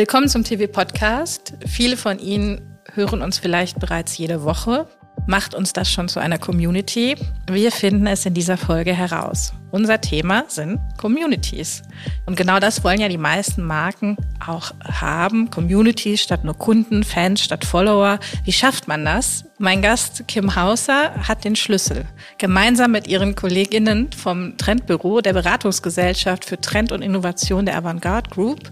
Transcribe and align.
Willkommen 0.00 0.30
zum 0.30 0.44
TV-Podcast. 0.44 1.58
Viele 1.66 1.98
von 1.98 2.18
Ihnen 2.18 2.80
hören 2.94 3.20
uns 3.20 3.36
vielleicht 3.36 3.80
bereits 3.80 4.16
jede 4.16 4.44
Woche. 4.44 4.88
Macht 5.26 5.54
uns 5.54 5.74
das 5.74 5.92
schon 5.92 6.08
zu 6.08 6.20
einer 6.20 6.38
Community? 6.38 7.16
Wir 7.46 7.70
finden 7.70 8.06
es 8.06 8.24
in 8.24 8.32
dieser 8.32 8.56
Folge 8.56 8.94
heraus. 8.94 9.52
Unser 9.72 10.00
Thema 10.00 10.44
sind 10.48 10.80
Communities. 10.96 11.82
Und 12.24 12.36
genau 12.36 12.60
das 12.60 12.82
wollen 12.82 12.98
ja 12.98 13.10
die 13.10 13.18
meisten 13.18 13.62
Marken 13.62 14.16
auch 14.44 14.72
haben. 14.82 15.50
Communities 15.50 16.22
statt 16.22 16.44
nur 16.44 16.56
Kunden, 16.56 17.04
Fans 17.04 17.42
statt 17.42 17.66
Follower. 17.66 18.18
Wie 18.44 18.52
schafft 18.52 18.88
man 18.88 19.04
das? 19.04 19.44
Mein 19.58 19.82
Gast 19.82 20.24
Kim 20.26 20.56
Hauser 20.56 21.12
hat 21.28 21.44
den 21.44 21.56
Schlüssel. 21.56 22.06
Gemeinsam 22.38 22.92
mit 22.92 23.06
ihren 23.06 23.34
Kolleginnen 23.34 24.10
vom 24.12 24.56
Trendbüro 24.56 25.20
der 25.20 25.34
Beratungsgesellschaft 25.34 26.46
für 26.46 26.58
Trend 26.58 26.90
und 26.90 27.02
Innovation 27.02 27.66
der 27.66 27.76
Avantgarde 27.76 28.30
Group 28.30 28.70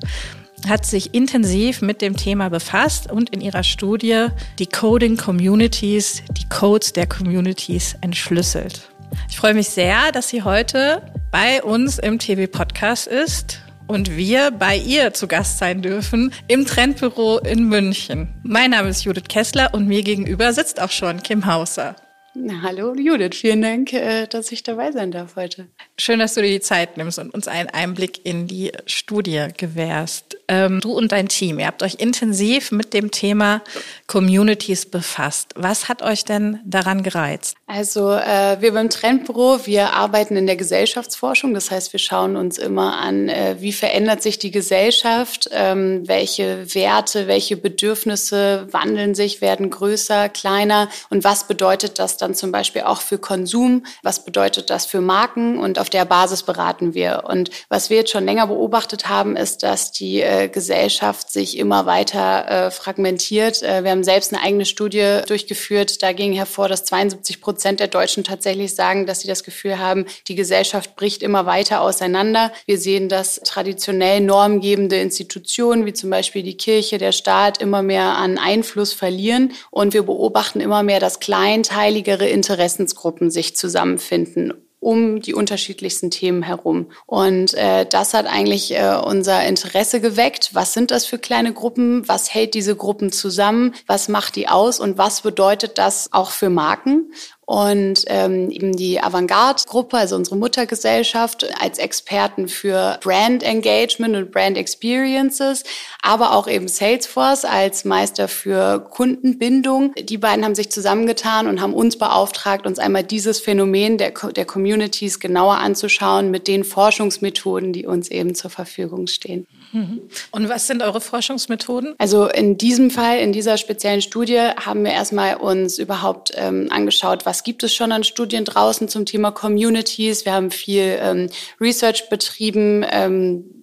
hat 0.67 0.87
sich 0.87 1.15
intensiv 1.15 1.83
mit 1.83 2.01
dem 2.01 2.17
Thema 2.17 2.49
befasst 2.49 3.11
und 3.11 3.31
in 3.31 3.41
ihrer 3.41 3.63
Studie 3.63 4.29
die 4.59 4.67
Coding 4.67 5.17
Communities, 5.17 6.23
die 6.33 6.49
Codes 6.49 6.93
der 6.93 7.07
Communities 7.07 7.97
entschlüsselt. 8.01 8.89
Ich 9.29 9.37
freue 9.37 9.55
mich 9.55 9.69
sehr, 9.69 10.13
dass 10.13 10.29
sie 10.29 10.43
heute 10.43 11.03
bei 11.31 11.63
uns 11.63 11.99
im 11.99 12.19
TV-Podcast 12.19 13.07
ist 13.07 13.61
und 13.87 14.17
wir 14.17 14.51
bei 14.51 14.77
ihr 14.77 15.15
zu 15.15 15.27
Gast 15.27 15.59
sein 15.59 15.83
dürfen 15.83 16.33
im 16.47 16.67
Trendbüro 16.67 17.39
in 17.39 17.69
München. 17.69 18.29
Mein 18.43 18.71
Name 18.71 18.89
ist 18.89 19.05
Judith 19.05 19.25
Kessler 19.29 19.73
und 19.73 19.89
mir 19.89 20.03
gegenüber 20.03 20.53
sitzt 20.53 20.81
auch 20.81 20.91
schon 20.91 21.23
Kim 21.23 21.47
Hauser. 21.47 21.97
Na, 22.35 22.63
hallo 22.63 22.95
Judith, 22.95 23.37
vielen 23.37 23.63
Dank, 23.63 23.93
äh, 23.93 24.27
dass 24.27 24.53
ich 24.53 24.63
dabei 24.63 24.93
sein 24.93 25.11
darf 25.11 25.35
heute. 25.35 25.67
Schön, 25.99 26.21
dass 26.21 26.35
du 26.35 26.43
dir 26.43 26.51
die 26.51 26.61
Zeit 26.61 26.97
nimmst 26.97 27.19
und 27.19 27.35
uns 27.35 27.49
einen 27.49 27.69
Einblick 27.71 28.25
in 28.25 28.47
die 28.47 28.71
Studie 28.87 29.49
gewährst. 29.57 30.28
Ähm, 30.51 30.81
du 30.81 30.93
und 30.93 31.13
dein 31.13 31.29
Team, 31.29 31.59
ihr 31.59 31.67
habt 31.67 31.83
euch 31.83 31.97
intensiv 31.99 32.73
mit 32.73 32.95
dem 32.95 33.11
Thema 33.11 33.61
Communities 34.07 34.87
befasst. 34.87 35.53
Was 35.57 35.91
hat 35.91 36.01
euch 36.01 36.25
denn 36.25 36.61
daran 36.65 37.03
gereizt? 37.03 37.55
Also 37.67 38.13
äh, 38.13 38.57
wir 38.61 38.73
beim 38.73 38.89
Trendbüro, 38.89 39.67
wir 39.67 39.93
arbeiten 39.93 40.37
in 40.37 40.47
der 40.47 40.57
Gesellschaftsforschung. 40.57 41.53
Das 41.53 41.71
heißt, 41.71 41.93
wir 41.93 42.01
schauen 42.01 42.37
uns 42.37 42.57
immer 42.57 42.97
an, 42.97 43.29
äh, 43.29 43.57
wie 43.59 43.75
verändert 43.75 44.23
sich 44.23 44.39
die 44.39 44.51
Gesellschaft, 44.51 45.51
ähm, 45.53 46.09
welche 46.09 46.75
Werte, 46.75 47.27
welche 47.27 47.59
Bedürfnisse 47.59 48.69
wandeln 48.71 49.15
sich, 49.15 49.43
werden 49.43 49.69
größer, 49.69 50.31
kleiner 50.31 50.89
und 51.11 51.25
was 51.25 51.47
bedeutet 51.47 51.99
das 51.99 52.17
dann 52.17 52.35
zum 52.35 52.53
Beispiel 52.53 52.83
auch 52.83 53.03
für 53.03 53.19
Konsum, 53.19 53.85
was 54.03 54.25
bedeutet 54.25 54.71
das 54.71 54.87
für 54.87 55.03
Marken 55.03 55.59
und 55.59 55.79
auf 55.79 55.91
der 55.91 56.07
Basis 56.07 56.43
beraten 56.43 56.95
wir. 56.95 57.25
Und 57.27 57.51
was 57.69 57.91
wir 57.91 57.99
jetzt 57.99 58.13
schon 58.13 58.25
länger 58.25 58.47
beobachtet 58.47 59.11
haben, 59.11 59.37
ist, 59.37 59.63
dass 59.63 59.93
die 59.93 60.23
äh, 60.23 60.38
Gesellschaft 60.47 61.33
sich 61.33 61.59
immer 61.59 61.87
weiter 61.87 62.67
äh, 62.67 62.71
fragmentiert. 62.71 63.63
Äh, 63.63 63.83
wir 63.83 63.91
haben 63.91 64.05
selbst 64.05 64.33
eine 64.33 64.43
eigene 64.43 64.65
Studie 64.65 65.23
durchgeführt. 65.27 66.03
Da 66.03 66.13
ging 66.13 66.33
hervor, 66.33 66.69
dass 66.69 66.85
72 66.85 67.41
Prozent 67.41 67.81
der 67.81 67.89
Deutschen 67.89 68.23
tatsächlich 68.23 68.75
sagen, 68.77 69.07
dass 69.07 69.21
sie 69.21 69.29
das 69.29 69.43
Gefühl 69.43 69.79
haben, 69.79 70.07
die 70.29 70.37
Gesellschaft 70.37 70.95
bricht 70.95 71.25
immer 71.25 71.47
weiter 71.47 71.81
auseinander. 71.81 72.53
Wir 72.67 72.79
sehen, 72.79 73.09
dass 73.09 73.41
traditionell 73.45 74.21
normgebende 74.21 75.01
Institutionen 75.01 75.87
wie 75.87 75.95
zum 75.95 76.11
Beispiel 76.11 76.45
die 76.45 76.57
Kirche, 76.57 76.99
der 76.99 77.13
Staat 77.13 77.61
immer 77.61 77.83
mehr 77.83 78.17
an 78.17 78.39
Einfluss 78.39 78.93
verlieren. 78.93 79.53
Und 79.73 79.95
wir 79.95 80.05
beobachten 80.05 80.61
immer 80.61 80.85
mehr, 80.85 81.01
dass 81.01 81.19
kleinteiligere 81.19 82.29
Interessensgruppen 82.29 83.31
sich 83.31 83.57
zusammenfinden 83.57 84.53
um 84.81 85.21
die 85.21 85.35
unterschiedlichsten 85.35 86.11
Themen 86.11 86.43
herum. 86.43 86.91
Und 87.07 87.55
äh, 87.55 87.85
das 87.87 88.15
hat 88.15 88.27
eigentlich 88.27 88.75
äh, 88.75 88.97
unser 89.03 89.45
Interesse 89.45 90.01
geweckt. 90.01 90.51
Was 90.55 90.73
sind 90.73 90.91
das 90.91 91.05
für 91.05 91.19
kleine 91.19 91.53
Gruppen? 91.53 92.07
Was 92.09 92.33
hält 92.33 92.55
diese 92.55 92.77
Gruppen 92.77 93.11
zusammen? 93.11 93.75
Was 93.87 94.09
macht 94.09 94.37
die 94.37 94.49
aus? 94.49 94.79
Und 94.81 94.99
was 94.99 95.23
bedeutet 95.23 95.79
das 95.79 96.13
auch 96.13 96.31
für 96.31 96.51
Marken? 96.51 97.13
Und 97.49 98.05
ähm, 98.09 98.51
eben 98.51 98.77
die 98.77 99.03
Avantgarde-Gruppe, 99.03 99.97
also 99.97 100.17
unsere 100.17 100.37
Muttergesellschaft, 100.37 101.47
als 101.59 101.79
Experten 101.79 102.47
für 102.47 102.99
Brand 103.03 103.43
Engagement 103.43 104.15
und 104.17 104.31
Brand 104.31 104.59
Experiences, 104.59 105.65
aber 106.03 106.35
auch 106.35 106.47
eben 106.47 106.69
Salesforce 106.69 107.47
als 107.47 107.87
Meister 107.87 108.29
für 108.29 108.81
Kundenbindung. 108.91 109.95
Die 109.95 110.19
beiden 110.19 110.45
haben 110.45 110.55
sich 110.55 110.71
zusammengetan 110.71 111.47
und 111.47 111.63
haben 111.63 111.73
uns 111.73 111.97
beauftragt, 111.97 112.67
uns 112.67 112.79
einmal 112.79 113.03
dieses 113.03 113.41
Phänomen 113.41 113.97
der, 113.97 114.11
der 114.11 114.45
Communities 114.45 115.19
genauer 115.19 115.57
anzuschauen 115.57 116.31
mit 116.31 116.49
den 116.49 116.65
Forschungsmethoden, 116.65 117.73
die 117.73 117.87
uns 117.87 118.11
eben 118.11 118.35
zur 118.35 118.51
Verfügung 118.51 119.07
stehen. 119.07 119.47
Mhm. 119.73 120.03
Und 120.31 120.49
was 120.49 120.67
sind 120.67 120.83
eure 120.83 121.01
Forschungsmethoden? 121.01 121.95
Also 121.99 122.29
in 122.29 122.57
diesem 122.59 122.91
Fall, 122.91 123.19
in 123.19 123.33
dieser 123.33 123.57
speziellen 123.57 124.01
Studie, 124.01 124.39
haben 124.39 124.85
wir 124.85 124.93
erstmal 124.93 125.37
uns 125.37 125.79
überhaupt 125.79 126.33
ähm, 126.37 126.69
angeschaut, 126.71 127.27
was 127.27 127.43
gibt 127.43 127.63
es 127.63 127.75
schon 127.75 127.93
an 127.93 128.05
Studien 128.05 128.45
draußen 128.45 128.89
zum 128.89 129.07
Thema 129.07 129.31
Communities. 129.31 130.25
Wir 130.25 130.33
haben 130.33 130.51
viel 130.51 130.99
ähm, 131.01 131.29
Research 131.61 132.09
betrieben. 132.09 132.85
Ähm, 132.91 133.58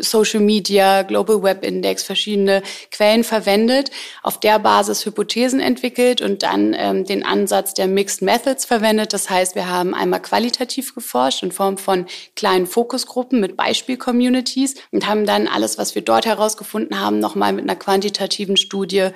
Social 0.00 0.40
Media, 0.40 1.02
Global 1.02 1.42
Web 1.42 1.64
Index, 1.64 2.02
verschiedene 2.02 2.62
Quellen 2.90 3.24
verwendet, 3.24 3.90
auf 4.22 4.40
der 4.40 4.58
Basis 4.58 5.04
Hypothesen 5.04 5.60
entwickelt 5.60 6.20
und 6.20 6.42
dann 6.42 6.74
ähm, 6.76 7.04
den 7.04 7.24
Ansatz 7.24 7.74
der 7.74 7.86
Mixed 7.86 8.22
Methods 8.22 8.64
verwendet. 8.64 9.12
Das 9.12 9.30
heißt, 9.30 9.54
wir 9.54 9.68
haben 9.68 9.94
einmal 9.94 10.20
qualitativ 10.20 10.94
geforscht 10.94 11.42
in 11.42 11.52
Form 11.52 11.78
von 11.78 12.06
kleinen 12.36 12.66
Fokusgruppen 12.66 13.40
mit 13.40 13.56
Beispiel-Communities 13.56 14.74
und 14.90 15.06
haben 15.06 15.26
dann 15.26 15.48
alles, 15.48 15.78
was 15.78 15.94
wir 15.94 16.02
dort 16.02 16.26
herausgefunden 16.26 17.00
haben, 17.00 17.18
nochmal 17.18 17.52
mit 17.52 17.64
einer 17.64 17.76
quantitativen 17.76 18.56
Studie 18.56 19.10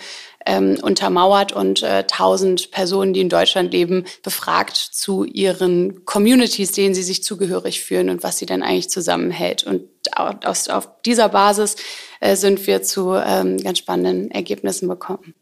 ähm, 0.47 0.79
untermauert 0.81 1.53
und 1.53 1.83
äh, 1.83 2.05
1000 2.11 2.71
Personen, 2.71 3.13
die 3.13 3.21
in 3.21 3.29
Deutschland 3.29 3.73
leben, 3.73 4.05
befragt 4.23 4.77
zu 4.77 5.25
ihren 5.25 6.05
Communities, 6.05 6.73
denen 6.73 6.95
sie 6.95 7.03
sich 7.03 7.23
zugehörig 7.23 7.83
fühlen 7.83 8.09
und 8.09 8.23
was 8.23 8.39
sie 8.39 8.47
dann 8.47 8.63
eigentlich 8.63 8.89
zusammenhält. 8.89 9.65
Und 9.65 9.83
aus, 10.15 10.69
auf 10.69 10.89
dieser 11.05 11.29
Basis 11.29 11.77
äh, 12.21 12.37
sind 12.37 12.67
wir 12.67 12.83
zu 12.83 13.15
ähm, 13.15 13.59
ganz 13.59 13.79
spannenden 13.79 14.31
Ergebnissen 14.31 14.89
gekommen. 14.89 15.35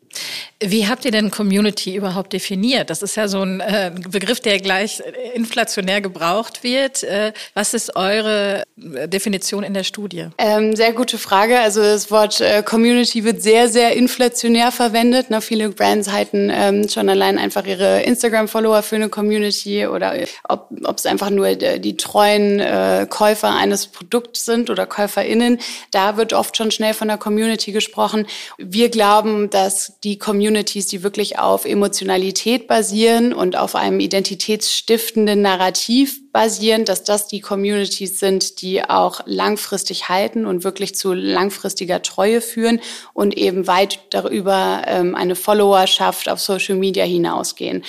Wie 0.71 0.87
habt 0.89 1.05
ihr 1.05 1.11
denn 1.11 1.31
Community 1.31 1.95
überhaupt 1.95 2.33
definiert? 2.33 2.91
Das 2.91 3.03
ist 3.03 3.17
ja 3.17 3.29
so 3.29 3.43
ein 3.43 3.61
äh, 3.61 3.93
Begriff, 4.09 4.41
der 4.41 4.59
gleich 4.59 5.03
inflationär 5.35 6.01
gebraucht 6.01 6.63
wird. 6.63 7.03
Äh, 7.03 7.33
was 7.55 7.75
ist 7.75 7.97
eure 7.97 8.65
äh, 8.77 9.09
Definition 9.09 9.65
in 9.65 9.75
der 9.75 9.85
Studie? 9.85 10.29
Ähm, 10.39 10.77
sehr 10.77 10.93
gute 10.93 11.19
Frage. 11.19 11.61
Also 11.61 11.83
das 11.83 12.11
Wort 12.11 12.41
äh, 12.41 12.63
Community 12.63 13.25
wird 13.25 13.43
sehr, 13.43 13.69
sehr 13.69 13.95
inflationär 13.97 14.73
verwendet. 14.73 15.31
Ne? 15.31 15.41
Viele 15.41 15.71
Brands 15.71 16.11
halten 16.11 16.51
ähm, 16.53 16.89
schon 16.89 17.09
allein 17.09 17.39
einfach 17.39 17.67
ihre 17.67 18.03
Instagram-Follower 18.03 18.83
für 18.83 18.97
eine 18.97 19.09
Community 19.09 19.87
oder 19.87 20.15
ob 20.49 20.97
es 20.97 21.07
einfach 21.07 21.31
nur 21.31 21.55
die, 21.55 21.81
die 21.81 21.97
treuen 21.97 22.61
äh, 22.61 23.07
Käufer 23.09 23.55
eines 23.55 23.87
Produkts 23.87 24.45
sind 24.45 24.71
oder 24.71 24.87
KäuferInnen. 24.87 25.59
Da 25.91 26.17
wird 26.17 26.33
oft 26.33 26.57
schon 26.57 26.71
schnell 26.71 26.95
von 26.95 27.09
der 27.09 27.19
Community 27.19 27.73
gesprochen. 27.73 28.27
Wir 28.59 28.89
glauben, 28.89 29.51
dass 29.51 29.95
die 30.03 30.19
Communities, 30.55 30.87
die 30.87 31.03
wirklich 31.03 31.41
auf 31.41 31.65
Emotionalität 31.65 32.69
basieren 32.69 33.33
und 33.33 33.57
auf 33.57 33.75
einem 33.75 33.99
identitätsstiftenden 33.99 35.43
Narrativ 35.43 36.31
basieren, 36.31 36.85
dass 36.85 37.03
das 37.03 37.27
die 37.27 37.41
Communities 37.41 38.21
sind, 38.21 38.63
die 38.63 38.89
auch 38.89 39.23
langfristig 39.27 40.09
halten 40.09 40.47
und 40.47 40.63
wirklich 40.63 40.95
zu 40.95 41.13
langfristiger 41.13 42.03
Treue 42.03 42.41
führen 42.41 42.81
und 43.15 43.37
eben 43.37 43.67
weit 43.67 43.99
darüber 44.11 44.83
ähm, 44.87 45.17
eine 45.17 45.35
Followerschaft 45.35 46.29
auf 46.29 46.39
Social 46.39 46.77
Media 46.77 47.05
hinausgehen. 47.05 47.83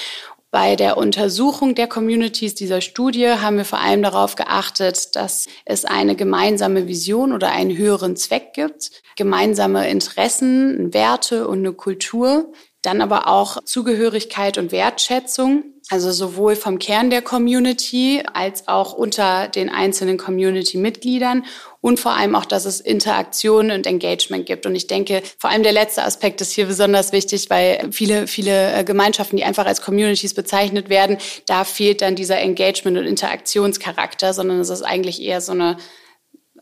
Bei 0.56 0.78
der 0.78 0.96
Untersuchung 0.96 1.76
der 1.76 1.88
Communities 1.88 2.56
dieser 2.56 2.80
Studie 2.80 3.28
haben 3.28 3.58
wir 3.58 3.66
vor 3.66 3.82
allem 3.82 4.02
darauf 4.02 4.36
geachtet, 4.36 5.18
dass 5.18 5.50
es 5.66 5.84
eine 5.84 6.16
gemeinsame 6.16 6.88
Vision 6.88 7.34
oder 7.34 7.52
einen 7.52 7.76
höheren 7.76 8.16
Zweck 8.16 8.54
gibt, 8.54 8.92
gemeinsame 9.18 9.90
Interessen, 9.90 10.94
Werte 10.94 11.50
und 11.50 11.60
eine 11.60 11.74
Kultur, 11.74 12.54
dann 12.82 13.02
aber 13.02 13.28
auch 13.28 13.66
Zugehörigkeit 13.66 14.58
und 14.58 14.72
Wertschätzung 14.72 15.75
also 15.90 16.12
sowohl 16.12 16.56
vom 16.56 16.80
Kern 16.80 17.10
der 17.10 17.22
Community 17.22 18.24
als 18.34 18.68
auch 18.68 18.94
unter 18.94 19.48
den 19.48 19.70
einzelnen 19.70 20.18
Community-Mitgliedern 20.18 21.46
und 21.80 22.00
vor 22.00 22.14
allem 22.14 22.36
auch, 22.36 22.46
dass 22.46 22.66
es 22.66 22.80
Interaktion 22.80 23.70
und 23.70 23.86
Engagement 23.86 24.48
gibt. 24.48 24.66
Und 24.66 24.74
ich 24.74 24.88
denke, 24.88 25.22
vor 25.38 25.52
allem 25.52 25.62
der 25.62 25.74
letzte 25.74 26.04
Aspekt 26.04 26.42
ist 26.42 26.54
hier 26.54 26.66
besonders 26.66 27.12
wichtig, 27.12 27.52
weil 27.52 27.90
viele, 27.92 28.26
viele 28.26 28.74
äh, 28.74 28.84
Gemeinschaften, 28.84 29.38
die 29.38 29.44
einfach 29.44 29.68
als 29.68 29.82
Communities 29.82 30.34
bezeichnet 30.34 30.90
werden, 30.90 31.18
da 31.46 31.64
fehlt 31.64 32.02
dann 32.02 32.16
dieser 32.16 32.40
Engagement- 32.40 32.98
und 32.98 33.06
Interaktionscharakter, 33.06 34.34
sondern 34.34 34.60
es 34.60 34.70
ist 34.70 34.82
eigentlich 34.82 35.22
eher 35.22 35.42
so 35.42 35.52
eine 35.52 35.78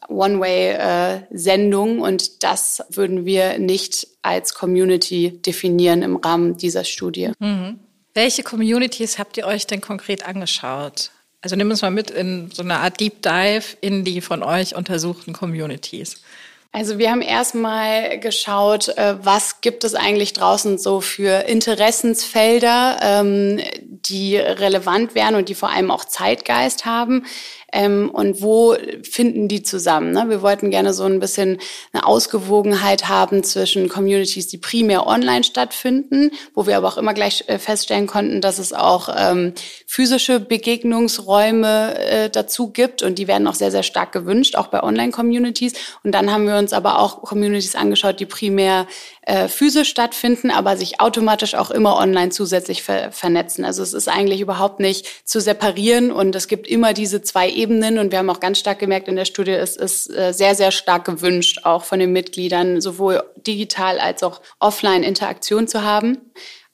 One-Way-Sendung 0.10 2.02
und 2.02 2.44
das 2.44 2.84
würden 2.90 3.26
wir 3.26 3.58
nicht 3.58 4.08
als 4.22 4.54
Community 4.54 5.42
definieren 5.42 6.02
im 6.02 6.18
Rahmen 6.18 6.58
dieser 6.58 6.84
Studie. 6.84 7.32
Mhm. 7.40 7.80
Welche 8.14 8.44
Communities 8.44 9.18
habt 9.18 9.38
ihr 9.38 9.48
euch 9.48 9.66
denn 9.66 9.82
konkret 9.82 10.26
angeschaut? 10.28 11.10
Also 11.42 11.56
nimm 11.56 11.70
uns 11.70 11.82
mal 11.82 11.92
mit 11.92 12.12
in 12.12 12.52
so 12.52 12.62
eine 12.62 12.78
Art 12.78 13.00
Deep 13.00 13.22
Dive 13.22 13.76
in 13.82 14.06
die 14.06 14.22
von 14.22 14.44
euch 14.44 14.76
untersuchten 14.76 15.34
Communities. 15.34 16.22
Also 16.72 16.98
wir 16.98 17.12
haben 17.12 17.22
erstmal 17.22 18.20
geschaut, 18.20 18.88
äh, 18.98 19.16
was 19.24 19.62
gibt 19.62 19.84
es 19.84 19.94
eigentlich 19.94 20.34
draußen 20.34 20.80
so 20.80 21.02
für 21.02 21.46
Interessensfelder, 21.48 23.00
ähm, 23.02 23.62
die 23.84 24.38
relevant 24.38 25.14
wären 25.14 25.36
und 25.36 25.50
die 25.50 25.56
vor 25.56 25.70
allem 25.70 25.92
auch 25.92 26.06
Zeitgeist 26.06 26.86
haben 26.86 27.26
ähm, 27.74 28.10
und 28.12 28.42
wo 28.42 28.76
finden 29.02 29.48
die 29.48 29.64
zusammen. 29.64 30.12
Ne? 30.12 30.26
Wir 30.30 30.42
wollten 30.42 30.70
gerne 30.70 30.94
so 30.94 31.04
ein 31.04 31.20
bisschen 31.20 31.60
eine 31.92 32.06
Ausgewogenheit 32.06 33.10
haben 33.10 33.44
zwischen 33.44 33.90
Communities, 33.90 34.48
die 34.48 34.60
primär 34.60 35.08
online 35.08 35.44
stattfinden, 35.44 36.32
wo 36.54 36.68
wir 36.68 36.78
aber 36.78 36.88
auch 36.88 36.98
immer 36.98 37.14
gleich 37.14 37.46
äh, 37.48 37.58
feststellen 37.58 38.08
konnten, 38.08 38.42
dass 38.42 38.60
es 38.60 38.74
auch 38.74 39.10
ähm, 39.18 39.54
physische 39.88 40.40
Begegnungsräume 40.40 41.98
äh, 41.98 42.30
dazu 42.30 42.72
gibt 42.72 43.02
und 43.02 43.18
die 43.18 43.28
werden 43.28 43.48
auch 43.48 43.56
sehr, 43.56 43.72
sehr 43.72 43.84
stark 43.84 44.12
gewünscht, 44.12 44.56
auch 44.56 44.68
bei 44.68 44.84
Online-Communities. 44.84 45.74
Und 46.04 46.14
dann 46.14 46.32
haben 46.32 46.48
wir 46.48 46.58
uns 46.58 46.74
aber 46.74 47.00
auch 47.00 47.24
Communities 47.24 47.76
angeschaut, 47.76 48.20
die 48.20 48.28
primär 48.28 48.88
äh, 49.26 49.48
physisch 49.48 49.90
stattfinden, 49.90 50.52
aber 50.52 50.76
sich 50.76 51.00
automatisch 51.00 51.56
auch 51.56 51.72
immer 51.72 51.98
online 51.98 52.30
zusätzlich 52.30 52.84
ver 52.84 53.12
vernetzen. 53.12 53.64
Also 53.64 53.82
es 53.82 53.94
ist 53.94 54.10
eigentlich 54.10 54.42
überhaupt 54.42 54.80
nicht 54.80 55.08
zu 55.26 55.40
separieren 55.40 56.12
und 56.12 56.36
es 56.36 56.48
gibt 56.48 56.68
immer 56.68 56.94
diese 56.94 57.22
zwei 57.22 57.50
Ebenen 57.50 58.00
und 58.00 58.12
wir 58.12 58.20
haben 58.20 58.30
auch 58.30 58.40
ganz 58.40 58.60
stark 58.60 58.80
gemerkt 58.80 59.08
in 59.08 59.16
der 59.16 59.26
Studie, 59.26 59.52
es 59.52 59.78
ist 59.78 60.10
äh, 60.10 60.34
sehr, 60.34 60.56
sehr 60.56 60.72
stark 60.72 61.06
gewünscht, 61.06 61.62
auch 61.64 61.84
von 61.86 62.00
den 62.00 62.12
Mitgliedern, 62.12 62.82
sowohl 62.82 63.24
digital 63.48 64.00
als 64.00 64.24
auch 64.24 64.42
offline 64.60 65.04
Interaktion 65.04 65.68
zu 65.68 65.84
haben. 65.84 66.18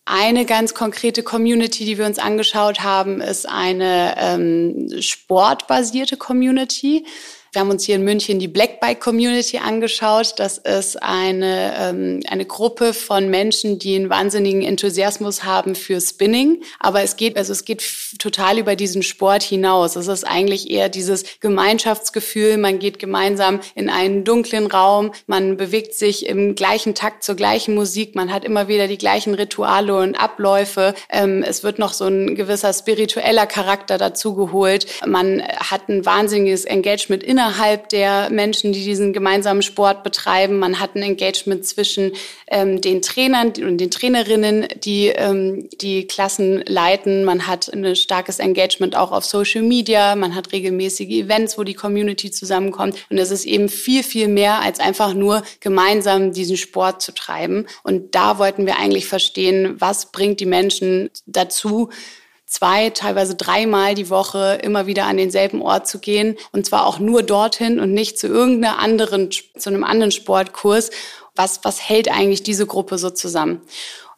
Eine 0.05 0.45
ganz 0.45 0.73
konkrete 0.73 1.21
Community, 1.21 1.85
die 1.85 1.99
wir 1.99 2.07
uns 2.07 2.17
angeschaut 2.17 2.79
haben, 2.79 3.21
ist 3.21 3.47
eine 3.47 4.15
ähm, 4.17 4.89
sportbasierte 5.01 6.17
Community. 6.17 7.05
Wir 7.51 7.61
haben 7.61 7.71
uns 7.71 7.83
hier 7.83 7.95
in 7.95 8.03
München 8.03 8.37
die 8.37 8.47
Black 8.47 8.79
Bike 8.79 8.99
Community 8.99 9.57
angeschaut. 9.57 10.33
Das 10.37 10.59
ist 10.59 11.01
eine, 11.01 11.73
ähm, 11.79 12.19
eine 12.29 12.45
Gruppe 12.45 12.93
von 12.93 13.27
Menschen, 13.29 13.79
die 13.79 13.95
einen 13.95 14.11
wahnsinnigen 14.11 14.61
Enthusiasmus 14.61 15.43
haben 15.43 15.73
für 15.73 15.99
Spinning. 15.99 16.61
Aber 16.79 17.01
es 17.01 17.15
geht, 17.15 17.37
also 17.37 17.51
es 17.51 17.65
geht 17.65 17.83
total 18.19 18.59
über 18.59 18.75
diesen 18.75 19.01
Sport 19.01 19.41
hinaus. 19.41 19.95
Es 19.95 20.07
ist 20.07 20.25
eigentlich 20.25 20.69
eher 20.69 20.89
dieses 20.89 21.39
Gemeinschaftsgefühl. 21.39 22.57
Man 22.57 22.77
geht 22.77 22.99
gemeinsam 22.99 23.61
in 23.73 23.89
einen 23.89 24.23
dunklen 24.25 24.67
Raum. 24.67 25.11
Man 25.25 25.57
bewegt 25.57 25.95
sich 25.95 26.27
im 26.27 26.53
gleichen 26.53 26.93
Takt 26.93 27.23
zur 27.23 27.33
gleichen 27.33 27.73
Musik. 27.73 28.13
Man 28.13 28.31
hat 28.31 28.45
immer 28.45 28.67
wieder 28.67 28.87
die 28.87 28.99
gleichen 28.99 29.33
Rituale 29.33 29.97
und 29.97 30.15
Abläufe. 30.15 30.93
Ähm, 31.09 31.41
es 31.41 31.63
wird 31.63 31.79
noch 31.79 31.93
so 31.93 32.05
ein 32.05 32.35
gewisser 32.35 32.73
spiritueller 32.73 33.47
Charakter 33.47 33.97
dazugeholt. 33.97 34.85
Man 35.07 35.41
hat 35.41 35.89
ein 35.89 36.05
wahnsinniges 36.05 36.65
Engagement 36.65 37.23
in 37.23 37.38
innerhalb 37.39 37.87
der 37.87 38.29
Menschen, 38.29 38.73
die 38.73 38.83
diesen 38.83 39.13
gemeinsamen 39.13 39.61
Sport 39.61 40.03
betreiben. 40.03 40.59
Man 40.59 40.81
hat 40.81 40.95
ein 40.95 41.01
Engagement 41.01 41.65
zwischen 41.65 42.11
ähm, 42.47 42.81
den 42.81 43.01
Trainern 43.01 43.53
und 43.63 43.77
den 43.77 43.89
Trainerinnen, 43.89 44.67
die 44.83 45.07
ähm, 45.07 45.69
die 45.79 46.05
Klassen 46.05 46.61
leiten. 46.67 47.23
Man 47.23 47.47
hat 47.47 47.71
ein 47.73 47.95
starkes 47.95 48.39
Engagement 48.39 48.97
auch 48.97 49.13
auf 49.13 49.23
Social 49.23 49.61
Media. 49.61 50.17
Man 50.17 50.35
hat 50.35 50.51
regelmäßige 50.51 51.07
Events, 51.07 51.57
wo 51.57 51.63
die 51.63 51.75
Community 51.75 52.29
zusammenkommt. 52.29 52.97
Und 53.09 53.17
es 53.17 53.31
ist 53.31 53.45
eben 53.45 53.69
viel, 53.69 54.03
viel 54.03 54.27
mehr 54.27 54.59
als 54.59 54.81
einfach 54.81 55.13
nur 55.13 55.41
gemeinsam 55.61 56.33
diesen 56.33 56.57
Sport 56.57 57.01
zu 57.01 57.13
treiben. 57.13 57.67
Und 57.83 58.15
da 58.15 58.37
wollten 58.37 58.65
wir 58.65 58.77
eigentlich 58.77 59.05
verstehen, 59.05 59.79
was 59.79 60.11
bringt 60.11 60.41
die 60.41 60.45
Menschen 60.45 61.09
dazu, 61.25 61.89
zwei, 62.49 62.89
teilweise 62.89 63.35
dreimal 63.35 63.93
die 63.95 64.09
Woche 64.09 64.57
immer 64.61 64.87
wieder 64.87 65.05
an 65.05 65.17
denselben 65.17 65.61
Ort 65.61 65.87
zu 65.87 65.99
gehen 65.99 66.35
und 66.51 66.65
zwar 66.65 66.85
auch 66.85 66.99
nur 66.99 67.23
dorthin 67.23 67.79
und 67.79 67.93
nicht 67.93 68.19
zu 68.19 68.27
irgendeiner 68.27 68.79
anderen, 68.79 69.29
zu 69.31 69.69
einem 69.69 69.83
anderen 69.83 70.11
Sportkurs. 70.11 70.89
Was, 71.35 71.61
was 71.63 71.87
hält 71.87 72.11
eigentlich 72.11 72.43
diese 72.43 72.65
Gruppe 72.65 72.97
so 72.97 73.11
zusammen? 73.11 73.61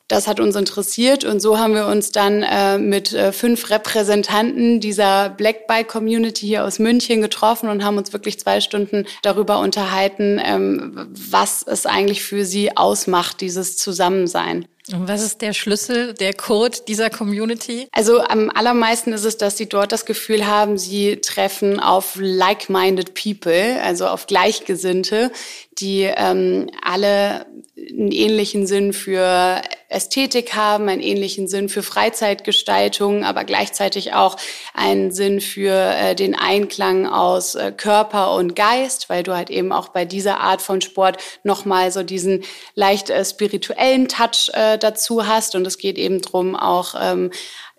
Das 0.08 0.28
hat 0.28 0.42
uns 0.42 0.58
interessiert 0.58 1.24
und 1.24 1.40
so 1.40 1.58
haben 1.58 1.74
wir 1.74 1.86
uns 1.86 2.12
dann 2.12 2.44
äh, 2.44 2.78
mit 2.78 3.14
äh, 3.14 3.32
fünf 3.32 3.70
Repräsentanten 3.70 4.82
dieser 4.82 5.30
Black 5.30 5.68
Bike 5.68 5.88
Community 5.88 6.46
hier 6.48 6.66
aus 6.66 6.80
München 6.80 7.22
getroffen 7.22 7.70
und 7.70 7.86
haben 7.86 7.98
uns 7.98 8.12
wirklich 8.12 8.38
zwei 8.38 8.60
Stunden 8.60 9.06
darüber 9.22 9.60
unterhalten, 9.60 10.38
ähm, 10.44 11.08
was 11.14 11.64
es 11.64 11.86
eigentlich 11.86 12.24
für 12.24 12.44
sie 12.44 12.76
ausmacht, 12.76 13.40
dieses 13.40 13.78
Zusammensein. 13.78 14.66
Und 14.92 15.08
was 15.08 15.22
ist 15.22 15.42
der 15.42 15.54
Schlüssel, 15.54 16.14
der 16.14 16.34
Code 16.34 16.78
dieser 16.88 17.10
Community? 17.10 17.88
Also 17.92 18.20
am 18.22 18.50
allermeisten 18.50 19.14
ist 19.14 19.26
es, 19.26 19.38
dass 19.38 19.58
sie 19.58 19.70
dort 19.70 19.92
das 19.92 20.06
Gefühl 20.06 20.48
haben, 20.48 20.78
sie 20.78 21.18
treffen 21.18 21.80
auf 21.80 22.18
like-minded 22.20 23.14
people, 23.14 23.82
also 23.82 24.08
auf 24.08 24.28
Gleichgesinnte, 24.28 25.32
die 25.78 26.04
ähm, 26.04 26.70
alle 26.82 27.46
einen 27.90 28.12
ähnlichen 28.12 28.68
Sinn 28.68 28.94
für 28.94 29.62
Ästhetik 29.90 30.56
haben, 30.56 30.88
einen 30.88 31.02
ähnlichen 31.02 31.48
Sinn 31.48 31.70
für 31.70 31.84
Freizeitgestaltung, 31.84 33.24
aber 33.24 33.44
gleichzeitig 33.44 34.14
auch 34.14 34.38
einen 34.74 35.12
Sinn 35.12 35.42
für 35.42 35.74
äh, 35.74 36.16
den 36.16 36.36
Einklang 36.36 37.08
aus 37.08 37.56
äh, 37.56 37.72
Körper 37.76 38.34
und 38.36 38.56
Geist, 38.56 39.10
weil 39.10 39.24
du 39.24 39.36
halt 39.36 39.50
eben 39.50 39.72
auch 39.72 39.90
bei 39.90 40.06
dieser 40.06 40.40
Art 40.40 40.62
von 40.62 40.82
Sport 40.82 41.18
nochmal 41.44 41.92
so 41.92 42.04
diesen 42.04 42.44
leicht 42.76 43.10
äh, 43.10 43.26
spirituellen 43.26 44.08
Touch 44.08 44.50
äh, 44.54 44.78
dazu 44.78 45.28
hast. 45.28 45.56
Und 45.56 45.68
es 45.68 45.78
geht 45.78 45.98
eben 45.98 46.22
drum 46.22 46.56
auch 46.56 46.96
ähm, 47.00 47.32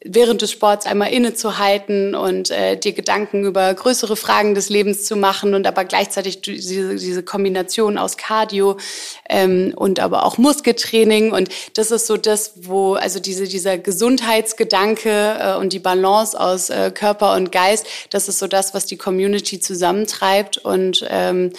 während 0.05 0.43
des 0.43 0.51
Sports 0.51 0.87
einmal 0.87 1.13
innezuhalten 1.13 2.15
und 2.15 2.51
äh, 2.51 2.77
dir 2.77 2.93
Gedanken 2.93 3.45
über 3.45 3.73
größere 3.73 4.17
Fragen 4.17 4.55
des 4.55 4.69
Lebens 4.69 5.05
zu 5.05 5.17
machen 5.17 5.55
und 5.55 5.67
aber 5.67 5.85
gleichzeitig 5.85 6.41
diese, 6.41 6.97
diese 6.97 7.23
Kombination 7.23 7.99
aus 7.99 8.17
Cardio 8.17 8.77
ähm, 9.29 9.73
und 9.77 10.01
aber 10.01 10.25
auch 10.25 10.39
Muskeltraining. 10.39 11.33
Und 11.33 11.51
das 11.75 11.91
ist 11.91 12.07
so 12.07 12.17
das, 12.17 12.53
wo 12.63 12.95
also 12.95 13.21
diese 13.21 13.45
dieser 13.45 13.79
Gesundheitsgedanke 13.79 15.37
äh, 15.41 15.57
und 15.57 15.73
die 15.73 15.79
Balance 15.79 16.39
aus 16.39 16.71
äh, 16.71 16.91
Körper 16.93 17.35
und 17.35 17.53
Geist, 17.53 17.87
das 18.11 18.29
ist 18.29 18.39
so 18.39 18.47
das, 18.47 18.75
was 18.75 18.87
die 18.87 18.97
Community 18.97 19.61
zusammentreibt. 19.61 20.59
Und 20.59 21.07
ähm, 21.09 21.53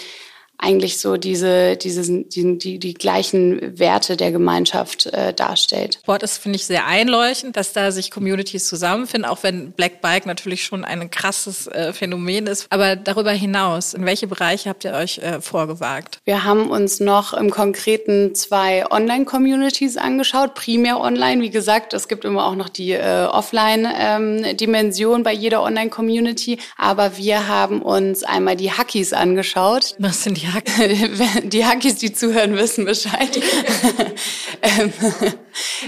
eigentlich 0.64 0.98
so 0.98 1.16
diese, 1.16 1.76
diese 1.76 2.02
die, 2.24 2.58
die, 2.58 2.78
die 2.78 2.94
gleichen 2.94 3.78
Werte 3.78 4.16
der 4.16 4.32
Gemeinschaft 4.32 5.06
äh, 5.06 5.34
darstellt. 5.34 5.98
Sport 6.02 6.22
ist, 6.22 6.38
finde 6.38 6.56
ich, 6.56 6.64
sehr 6.64 6.86
einleuchtend, 6.86 7.56
dass 7.56 7.72
da 7.72 7.92
sich 7.92 8.10
Communities 8.10 8.66
zusammenfinden, 8.66 9.30
auch 9.30 9.42
wenn 9.42 9.72
Black 9.72 10.00
Bike 10.00 10.26
natürlich 10.26 10.64
schon 10.64 10.84
ein 10.84 11.10
krasses 11.10 11.66
äh, 11.66 11.92
Phänomen 11.92 12.46
ist. 12.46 12.66
Aber 12.70 12.96
darüber 12.96 13.32
hinaus, 13.32 13.94
in 13.94 14.06
welche 14.06 14.26
Bereiche 14.26 14.70
habt 14.70 14.84
ihr 14.84 14.94
euch 14.94 15.18
äh, 15.18 15.40
vorgewagt? 15.40 16.20
Wir 16.24 16.44
haben 16.44 16.70
uns 16.70 17.00
noch 17.00 17.34
im 17.34 17.50
Konkreten 17.50 18.34
zwei 18.34 18.90
Online-Communities 18.90 19.96
angeschaut, 19.98 20.54
primär 20.54 20.98
online. 21.00 21.42
Wie 21.42 21.50
gesagt, 21.50 21.92
es 21.92 22.08
gibt 22.08 22.24
immer 22.24 22.46
auch 22.46 22.54
noch 22.56 22.70
die 22.70 22.92
äh, 22.92 23.26
Offline-Dimension 23.26 25.18
ähm, 25.18 25.24
bei 25.24 25.32
jeder 25.32 25.62
Online-Community. 25.62 26.58
Aber 26.76 27.16
wir 27.18 27.48
haben 27.48 27.82
uns 27.82 28.24
einmal 28.24 28.56
die 28.56 28.72
Hackies 28.72 29.12
angeschaut. 29.12 29.94
Was 29.98 30.22
sind 30.22 30.40
die 30.40 30.53
Hack 30.54 30.64
die 31.44 31.64
Hackis, 31.64 31.96
die 31.96 32.12
zuhören, 32.12 32.56
wissen 32.56 32.84
Bescheid. 32.84 33.36
ähm, 34.62 34.92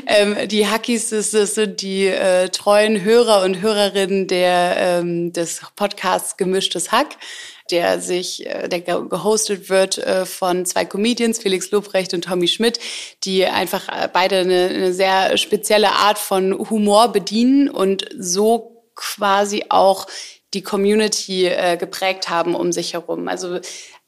ähm, 0.06 0.48
die 0.48 0.66
Hackis, 0.66 1.10
das, 1.10 1.30
das 1.30 1.54
sind 1.54 1.80
die 1.80 2.06
äh, 2.06 2.48
treuen 2.48 3.02
Hörer 3.02 3.42
und 3.42 3.60
Hörerinnen 3.60 4.26
der, 4.26 4.76
ähm, 4.78 5.32
des 5.32 5.62
Podcasts 5.76 6.36
Gemischtes 6.36 6.92
Hack 6.92 7.16
der 7.70 8.00
sich, 8.00 8.46
äh, 8.46 8.68
der 8.68 8.80
gehostet 8.80 9.68
wird 9.68 9.98
äh, 9.98 10.24
von 10.26 10.66
zwei 10.66 10.84
Comedians, 10.84 11.38
Felix 11.38 11.70
Lobrecht 11.70 12.14
und 12.14 12.24
Tommy 12.24 12.48
Schmidt, 12.48 12.78
die 13.24 13.44
einfach 13.44 13.88
äh, 13.88 14.08
beide 14.12 14.38
eine, 14.38 14.68
eine 14.68 14.92
sehr 14.92 15.36
spezielle 15.36 15.90
Art 15.92 16.18
von 16.18 16.70
Humor 16.70 17.12
bedienen 17.12 17.68
und 17.68 18.06
so 18.18 18.84
quasi 18.94 19.64
auch 19.68 20.06
die 20.54 20.62
Community 20.62 21.50
geprägt 21.78 22.30
haben 22.30 22.54
um 22.54 22.72
sich 22.72 22.94
herum. 22.94 23.28
Also 23.28 23.58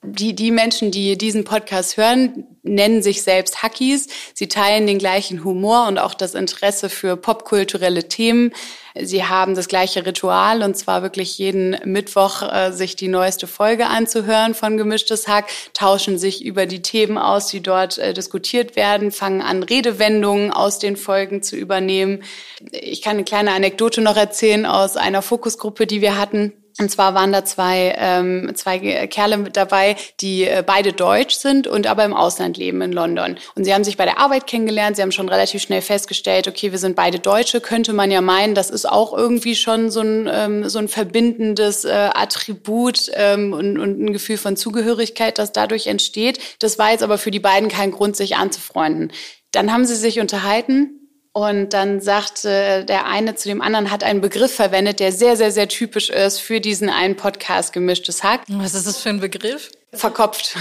die, 0.05 0.35
die 0.35 0.53
Menschen, 0.53 0.93
die 0.93 1.19
diesen 1.19 1.43
Podcast 1.43 1.97
hören, 1.97 2.47
nennen 2.63 3.03
sich 3.03 3.23
selbst 3.23 3.65
Hackies. 3.65 4.07
Sie 4.33 4.47
teilen 4.47 4.87
den 4.87 4.99
gleichen 4.99 5.43
Humor 5.43 5.89
und 5.89 5.99
auch 5.99 6.15
das 6.15 6.35
Interesse 6.35 6.89
für 6.89 7.17
popkulturelle 7.17 8.07
Themen. 8.07 8.53
Sie 8.95 9.25
haben 9.25 9.57
das 9.57 9.67
gleiche 9.67 10.07
Ritual 10.07 10.63
und 10.63 10.77
zwar 10.77 11.03
wirklich 11.03 11.37
jeden 11.39 11.77
Mittwoch 11.85 12.43
äh, 12.43 12.71
sich 12.71 12.95
die 12.95 13.09
neueste 13.09 13.49
Folge 13.49 13.87
anzuhören 13.87 14.55
von 14.55 14.77
Gemischtes 14.77 15.27
Hack, 15.27 15.47
tauschen 15.75 16.17
sich 16.17 16.45
über 16.45 16.67
die 16.67 16.83
Themen 16.83 17.19
aus, 17.19 17.49
die 17.49 17.61
dort 17.61 17.99
äh, 17.99 18.15
diskutiert 18.15 18.77
werden, 18.77 19.11
fangen 19.11 19.43
an, 19.43 19.65
Redewendungen 19.65 20.53
aus 20.53 20.79
den 20.79 20.97
Folgen 20.97 21.43
zu 21.43 21.57
übernehmen. 21.57 22.23
Ich 22.71 23.03
kann 23.03 23.15
eine 23.15 23.25
kleine 23.25 23.51
Anekdote 23.51 24.01
noch 24.01 24.17
erzählen 24.17 24.65
aus 24.65 24.97
einer 24.97 25.23
Fokusgruppe, 25.23 25.87
die 25.87 26.01
wir 26.01 26.19
hatten 26.19 26.53
Und 26.81 26.91
zwar 26.91 27.15
waren 27.15 27.33
da 27.33 27.45
zwei, 27.45 27.95
ähm, 27.99 28.53
zwei 28.55 28.79
Kerle 29.09 29.37
mit 29.37 29.57
dabei, 29.57 29.97
die 30.21 30.45
äh, 30.45 30.63
beide 30.65 30.93
deutsch 30.93 31.35
sind 31.35 31.67
und 31.67 31.89
aber 31.89 32.05
im 32.05 32.15
Ausland 32.15 32.57
leben 32.57 32.81
in 32.83 32.93
London. 32.93 33.37
Und 33.57 33.65
sie 33.65 33.75
haben 33.75 33.83
sich 33.83 33.97
bei 33.97 34.05
der 34.05 34.21
Arbeit 34.21 34.47
kennengelernt. 34.47 34.95
Sie 34.95 35.03
haben 35.03 35.11
schon 35.11 35.29
relativ 35.29 35.61
schnell 35.61 35.83
festgestellt, 35.83 36.47
okay, 36.47 36.71
wir 36.71 36.79
sind 36.79 36.95
beide 36.95 37.19
Deutsche. 37.19 37.61
Könnte 37.61 37.93
man 37.93 38.13
ja 38.13 38.21
meinen, 38.21 38.55
das 38.55 38.71
ist 38.71 38.89
auch 38.89 39.13
irgendwie 39.13 39.57
schon 39.57 39.91
so 39.91 40.03
ein, 40.03 40.29
ähm, 40.33 40.69
so 40.69 40.79
ein 40.79 40.87
verbindendes 40.87 41.85
äh, 41.85 42.11
Attribut 42.15 43.11
ähm, 43.15 43.53
und, 43.53 43.79
und 43.79 44.01
ein 44.01 44.13
Gefühl 44.13 44.37
von 44.37 44.57
Zugehörigkeit, 44.57 45.39
das 45.39 45.51
dadurch 45.51 45.89
entsteht. 45.89 46.39
Das 46.61 46.79
war 46.79 46.93
jetzt 46.93 47.03
aber 47.03 47.19
für 47.19 47.33
die 47.33 47.41
beiden 47.41 47.69
kein 47.69 47.91
Grund, 47.91 48.15
sich 48.15 48.37
anzufreunden. 48.37 49.13
Dann 49.51 49.73
haben 49.73 49.85
sie 49.85 49.97
sich 49.97 50.21
unterhalten 50.21 50.98
und 51.39 51.73
dann 51.73 52.01
sagte 52.01 52.85
der 52.85 53.07
eine 53.07 53.37
zu 53.37 53.49
dem 53.49 53.63
anderen, 53.63 53.93
hat 53.93 54.03
einen 54.03 54.21
Begriff 54.21 54.53
verwendet, 54.53 54.99
der 54.99 55.13
sehr, 55.13 55.37
sehr, 55.37 55.53
sehr 55.53 55.69
typisch 55.69 56.11
ist 56.11 56.41
für 56.41 56.61
diesen 56.61 56.91
einen 56.91 57.17
Podcast 57.17 57.73
Gemischtes 57.73 58.25
Hack. 58.25 58.41
Was 58.49 58.75
ist 58.75 58.89
das 58.89 59.01
für 59.01 59.11
ein 59.11 59.21
Begriff? 59.21 59.71
Verkopft. 59.95 60.55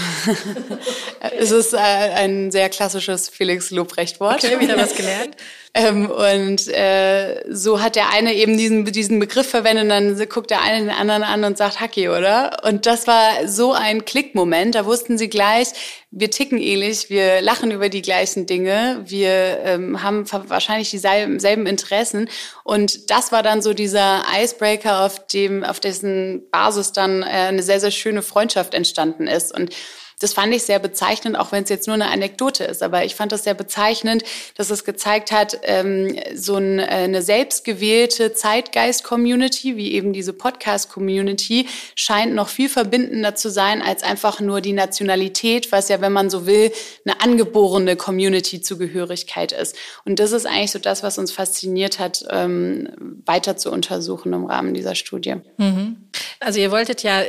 es 1.38 1.50
ist 1.50 1.74
äh, 1.74 1.76
ein 1.76 2.50
sehr 2.50 2.70
klassisches 2.70 3.28
Felix 3.28 3.70
Lobrecht-Wort. 3.70 4.42
Okay, 4.42 4.58
wieder 4.58 4.76
was 4.78 4.94
gelernt. 4.94 5.36
Ähm, 5.74 6.10
und 6.10 6.66
äh, 6.68 7.44
so 7.50 7.80
hat 7.80 7.94
der 7.94 8.10
eine 8.10 8.34
eben 8.34 8.56
diesen, 8.56 8.84
diesen 8.86 9.18
Begriff 9.20 9.48
verwendet 9.48 9.84
und 9.84 9.90
dann 9.90 10.28
guckt 10.28 10.50
der 10.50 10.62
eine 10.62 10.86
den 10.86 10.90
anderen 10.90 11.22
an 11.22 11.44
und 11.44 11.58
sagt 11.58 11.78
Hacki, 11.78 12.08
oder? 12.08 12.62
Und 12.64 12.86
das 12.86 13.06
war 13.06 13.46
so 13.46 13.72
ein 13.74 14.04
Klickmoment. 14.04 14.74
Da 14.74 14.86
wussten 14.86 15.18
sie 15.18 15.28
gleich, 15.28 15.68
wir 16.10 16.30
ticken 16.30 16.58
ähnlich, 16.58 17.10
wir 17.10 17.42
lachen 17.42 17.70
über 17.70 17.90
die 17.90 18.00
gleichen 18.00 18.46
Dinge, 18.46 19.02
wir 19.04 19.60
ähm, 19.62 20.02
haben 20.02 20.24
wahrscheinlich 20.48 20.90
dieselben 20.90 21.66
Interessen. 21.66 22.30
Und 22.64 23.10
das 23.10 23.30
war 23.30 23.42
dann 23.42 23.60
so 23.60 23.74
dieser 23.74 24.22
Icebreaker, 24.34 25.04
auf 25.04 25.26
dem, 25.26 25.64
auf 25.64 25.80
dessen 25.80 26.48
Basis 26.50 26.92
dann 26.92 27.22
äh, 27.22 27.26
eine 27.26 27.62
sehr, 27.62 27.78
sehr 27.78 27.90
schöne 27.90 28.22
Freundschaft 28.22 28.72
entstanden 28.72 29.17
ist. 29.26 29.54
Und 29.54 29.74
das 30.20 30.32
fand 30.32 30.52
ich 30.52 30.64
sehr 30.64 30.78
bezeichnend, 30.78 31.38
auch 31.38 31.52
wenn 31.52 31.62
es 31.62 31.70
jetzt 31.70 31.86
nur 31.86 31.94
eine 31.94 32.10
Anekdote 32.10 32.64
ist. 32.64 32.82
Aber 32.82 33.04
ich 33.04 33.14
fand 33.14 33.30
das 33.30 33.44
sehr 33.44 33.54
bezeichnend, 33.54 34.24
dass 34.56 34.70
es 34.70 34.84
gezeigt 34.84 35.30
hat, 35.30 35.60
ähm, 35.62 36.18
so 36.34 36.56
ein, 36.56 36.80
äh, 36.80 36.82
eine 36.82 37.22
selbstgewählte 37.22 38.32
Zeitgeist-Community, 38.32 39.76
wie 39.76 39.92
eben 39.92 40.12
diese 40.12 40.32
Podcast-Community, 40.32 41.68
scheint 41.94 42.34
noch 42.34 42.48
viel 42.48 42.68
verbindender 42.68 43.36
zu 43.36 43.50
sein 43.50 43.80
als 43.80 44.02
einfach 44.02 44.40
nur 44.40 44.60
die 44.60 44.72
Nationalität, 44.72 45.70
was 45.70 45.88
ja, 45.88 46.00
wenn 46.00 46.12
man 46.12 46.30
so 46.30 46.46
will, 46.46 46.72
eine 47.04 47.20
angeborene 47.20 47.94
Community-Zugehörigkeit 47.94 49.52
ist. 49.52 49.76
Und 50.04 50.18
das 50.18 50.32
ist 50.32 50.46
eigentlich 50.46 50.72
so 50.72 50.80
das, 50.80 51.04
was 51.04 51.18
uns 51.18 51.30
fasziniert 51.30 52.00
hat, 52.00 52.24
ähm, 52.30 52.88
weiter 53.24 53.56
zu 53.56 53.70
untersuchen 53.70 54.32
im 54.32 54.46
Rahmen 54.46 54.74
dieser 54.74 54.96
Studie. 54.96 55.36
Mhm. 55.58 56.08
Also 56.40 56.58
ihr 56.58 56.72
wolltet 56.72 57.04
ja 57.04 57.22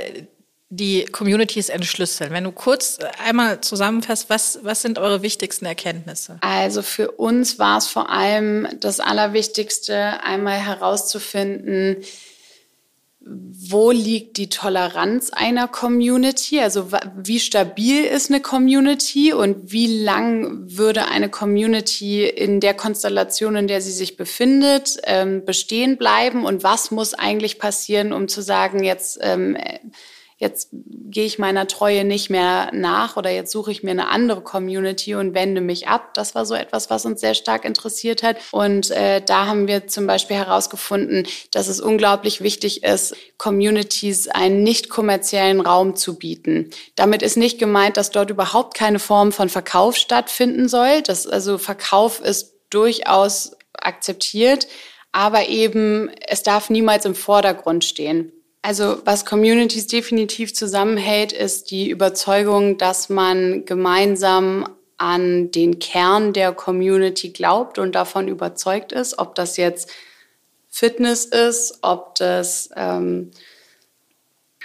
die 0.69 1.05
Communities 1.05 1.69
entschlüsseln. 1.69 2.31
Wenn 2.31 2.43
du 2.43 2.51
kurz 2.51 2.99
einmal 3.23 3.59
zusammenfasst, 3.61 4.29
was, 4.29 4.59
was 4.61 4.83
sind 4.83 4.99
eure 4.99 5.23
wichtigsten 5.23 5.65
Erkenntnisse? 5.65 6.37
Also 6.41 6.83
für 6.83 7.11
uns 7.11 7.57
war 7.57 7.79
es 7.79 7.87
vor 7.87 8.11
allem 8.11 8.67
das 8.79 8.99
Allerwichtigste, 8.99 10.23
einmal 10.23 10.57
herauszufinden, 10.57 11.97
wo 13.21 13.91
liegt 13.91 14.37
die 14.37 14.49
Toleranz 14.49 15.29
einer 15.31 15.67
Community? 15.67 16.61
Also 16.61 16.91
wie 17.17 17.39
stabil 17.39 18.05
ist 18.05 18.29
eine 18.29 18.39
Community 18.39 19.33
und 19.33 19.71
wie 19.71 20.03
lang 20.03 20.63
würde 20.77 21.07
eine 21.07 21.29
Community 21.29 22.25
in 22.25 22.59
der 22.59 22.73
Konstellation, 22.75 23.55
in 23.55 23.67
der 23.67 23.81
sie 23.81 23.91
sich 23.91 24.17
befindet, 24.17 24.97
ähm, 25.03 25.43
bestehen 25.45 25.97
bleiben? 25.97 26.45
Und 26.45 26.63
was 26.63 26.91
muss 26.91 27.13
eigentlich 27.13 27.59
passieren, 27.59 28.13
um 28.13 28.29
zu 28.29 28.41
sagen, 28.41 28.83
jetzt 28.83 29.19
ähm, 29.21 29.57
jetzt 30.39 30.69
gehe 30.71 31.25
ich 31.25 31.37
meiner 31.37 31.67
Treue 31.67 32.05
nicht 32.05 32.29
mehr 32.29 32.71
nach 32.73 33.17
oder 33.17 33.29
jetzt 33.29 33.51
suche 33.51 33.71
ich 33.71 33.83
mir 33.83 33.91
eine 33.91 34.07
andere 34.07 34.41
Community 34.41 35.13
und 35.15 35.33
wende 35.33 35.59
mich 35.59 35.89
ab. 35.89 36.13
Das 36.13 36.33
war 36.33 36.45
so 36.45 36.55
etwas, 36.55 36.89
was 36.89 37.05
uns 37.05 37.19
sehr 37.19 37.33
stark 37.33 37.65
interessiert 37.65 38.23
hat. 38.23 38.37
Und 38.51 38.89
äh, 38.91 39.21
da 39.21 39.47
haben 39.47 39.67
wir 39.67 39.87
zum 39.87 40.07
Beispiel 40.07 40.37
herausgefunden, 40.37 41.27
dass 41.51 41.67
es 41.67 41.81
unglaublich 41.81 42.41
wichtig 42.41 42.83
ist, 42.83 43.15
Communities 43.37 44.29
einen 44.29 44.63
nicht 44.63 44.89
kommerziellen 44.89 45.59
Raum 45.59 45.97
zu 45.97 46.17
bieten. 46.17 46.69
Damit 46.95 47.21
ist 47.21 47.35
nicht 47.35 47.59
gemeint, 47.59 47.97
dass 47.97 48.11
dort 48.11 48.29
überhaupt 48.29 48.77
keine 48.77 48.99
Form 48.99 49.33
von 49.33 49.49
Verkauf 49.49 49.97
stattfinden 49.97 50.69
soll. 50.69 51.01
Das, 51.01 51.27
also 51.27 51.57
Verkauf 51.57 52.21
ist 52.21 52.55
durchaus 52.69 53.57
akzeptiert, 53.73 54.67
aber 55.11 55.49
eben 55.49 56.09
es 56.27 56.43
darf 56.43 56.69
niemals 56.69 57.03
im 57.03 57.15
Vordergrund 57.15 57.83
stehen. 57.83 58.31
Also 58.61 59.01
was 59.05 59.25
Communities 59.25 59.87
definitiv 59.87 60.53
zusammenhält, 60.53 61.31
ist 61.31 61.71
die 61.71 61.89
Überzeugung, 61.89 62.77
dass 62.77 63.09
man 63.09 63.65
gemeinsam 63.65 64.67
an 64.97 65.49
den 65.51 65.79
Kern 65.79 66.33
der 66.33 66.51
Community 66.51 67.29
glaubt 67.29 67.79
und 67.79 67.95
davon 67.95 68.27
überzeugt 68.27 68.91
ist, 68.91 69.17
ob 69.17 69.33
das 69.33 69.55
jetzt 69.55 69.89
Fitness 70.67 71.25
ist, 71.25 71.79
ob 71.81 72.15
das 72.15 72.69
ähm, 72.75 73.31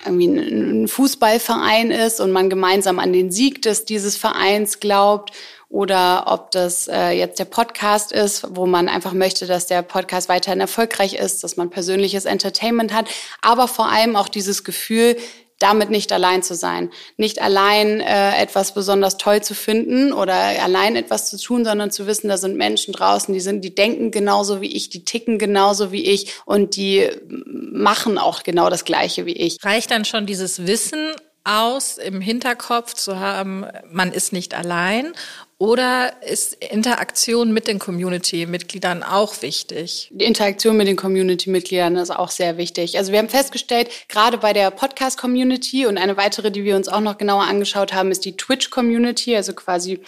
irgendwie 0.04 0.26
ein 0.26 0.88
Fußballverein 0.88 1.92
ist 1.92 2.20
und 2.20 2.32
man 2.32 2.50
gemeinsam 2.50 2.98
an 2.98 3.12
den 3.12 3.30
Sieg 3.30 3.62
des 3.62 3.84
dieses 3.84 4.16
Vereins 4.16 4.80
glaubt 4.80 5.32
oder 5.74 6.26
ob 6.28 6.52
das 6.52 6.86
äh, 6.86 7.10
jetzt 7.10 7.40
der 7.40 7.46
Podcast 7.46 8.12
ist, 8.12 8.46
wo 8.50 8.64
man 8.64 8.88
einfach 8.88 9.12
möchte, 9.12 9.48
dass 9.48 9.66
der 9.66 9.82
Podcast 9.82 10.28
weiterhin 10.28 10.60
erfolgreich 10.60 11.14
ist, 11.14 11.42
dass 11.42 11.56
man 11.56 11.68
persönliches 11.68 12.26
Entertainment 12.26 12.94
hat, 12.94 13.08
aber 13.42 13.66
vor 13.66 13.90
allem 13.90 14.14
auch 14.14 14.28
dieses 14.28 14.62
Gefühl, 14.62 15.16
damit 15.58 15.90
nicht 15.90 16.12
allein 16.12 16.44
zu 16.44 16.54
sein, 16.54 16.90
nicht 17.16 17.42
allein 17.42 18.00
äh, 18.00 18.40
etwas 18.40 18.72
besonders 18.72 19.16
toll 19.16 19.42
zu 19.42 19.54
finden 19.54 20.12
oder 20.12 20.34
allein 20.34 20.94
etwas 20.94 21.28
zu 21.28 21.38
tun, 21.38 21.64
sondern 21.64 21.90
zu 21.90 22.06
wissen, 22.06 22.28
da 22.28 22.36
sind 22.36 22.56
Menschen 22.56 22.92
draußen, 22.92 23.34
die 23.34 23.40
sind, 23.40 23.62
die 23.62 23.74
denken 23.74 24.12
genauso 24.12 24.60
wie 24.60 24.76
ich, 24.76 24.90
die 24.90 25.04
ticken 25.04 25.40
genauso 25.40 25.90
wie 25.90 26.04
ich 26.04 26.34
und 26.44 26.76
die 26.76 27.08
machen 27.26 28.16
auch 28.16 28.44
genau 28.44 28.70
das 28.70 28.84
Gleiche 28.84 29.26
wie 29.26 29.32
ich. 29.32 29.56
Reicht 29.64 29.90
dann 29.90 30.04
schon 30.04 30.26
dieses 30.26 30.68
Wissen 30.68 31.10
aus, 31.44 31.98
im 31.98 32.20
Hinterkopf 32.20 32.94
zu 32.94 33.20
haben, 33.20 33.66
man 33.90 34.12
ist 34.12 34.32
nicht 34.32 34.54
allein? 34.54 35.12
Oder 35.58 36.22
ist 36.22 36.54
Interaktion 36.54 37.52
mit 37.52 37.68
den 37.68 37.78
Community-Mitgliedern 37.78 39.02
auch 39.02 39.40
wichtig? 39.42 40.10
Die 40.12 40.24
Interaktion 40.24 40.76
mit 40.76 40.88
den 40.88 40.96
Community-Mitgliedern 40.96 41.96
ist 41.96 42.10
auch 42.10 42.30
sehr 42.30 42.56
wichtig. 42.56 42.98
Also 42.98 43.12
wir 43.12 43.20
haben 43.20 43.28
festgestellt, 43.28 43.88
gerade 44.08 44.38
bei 44.38 44.52
der 44.52 44.70
Podcast-Community 44.72 45.86
und 45.86 45.96
eine 45.96 46.16
weitere, 46.16 46.50
die 46.50 46.64
wir 46.64 46.74
uns 46.74 46.88
auch 46.88 47.00
noch 47.00 47.18
genauer 47.18 47.44
angeschaut 47.44 47.92
haben, 47.92 48.10
ist 48.10 48.24
die 48.24 48.36
Twitch-Community, 48.36 49.36
also 49.36 49.52
quasi 49.52 50.00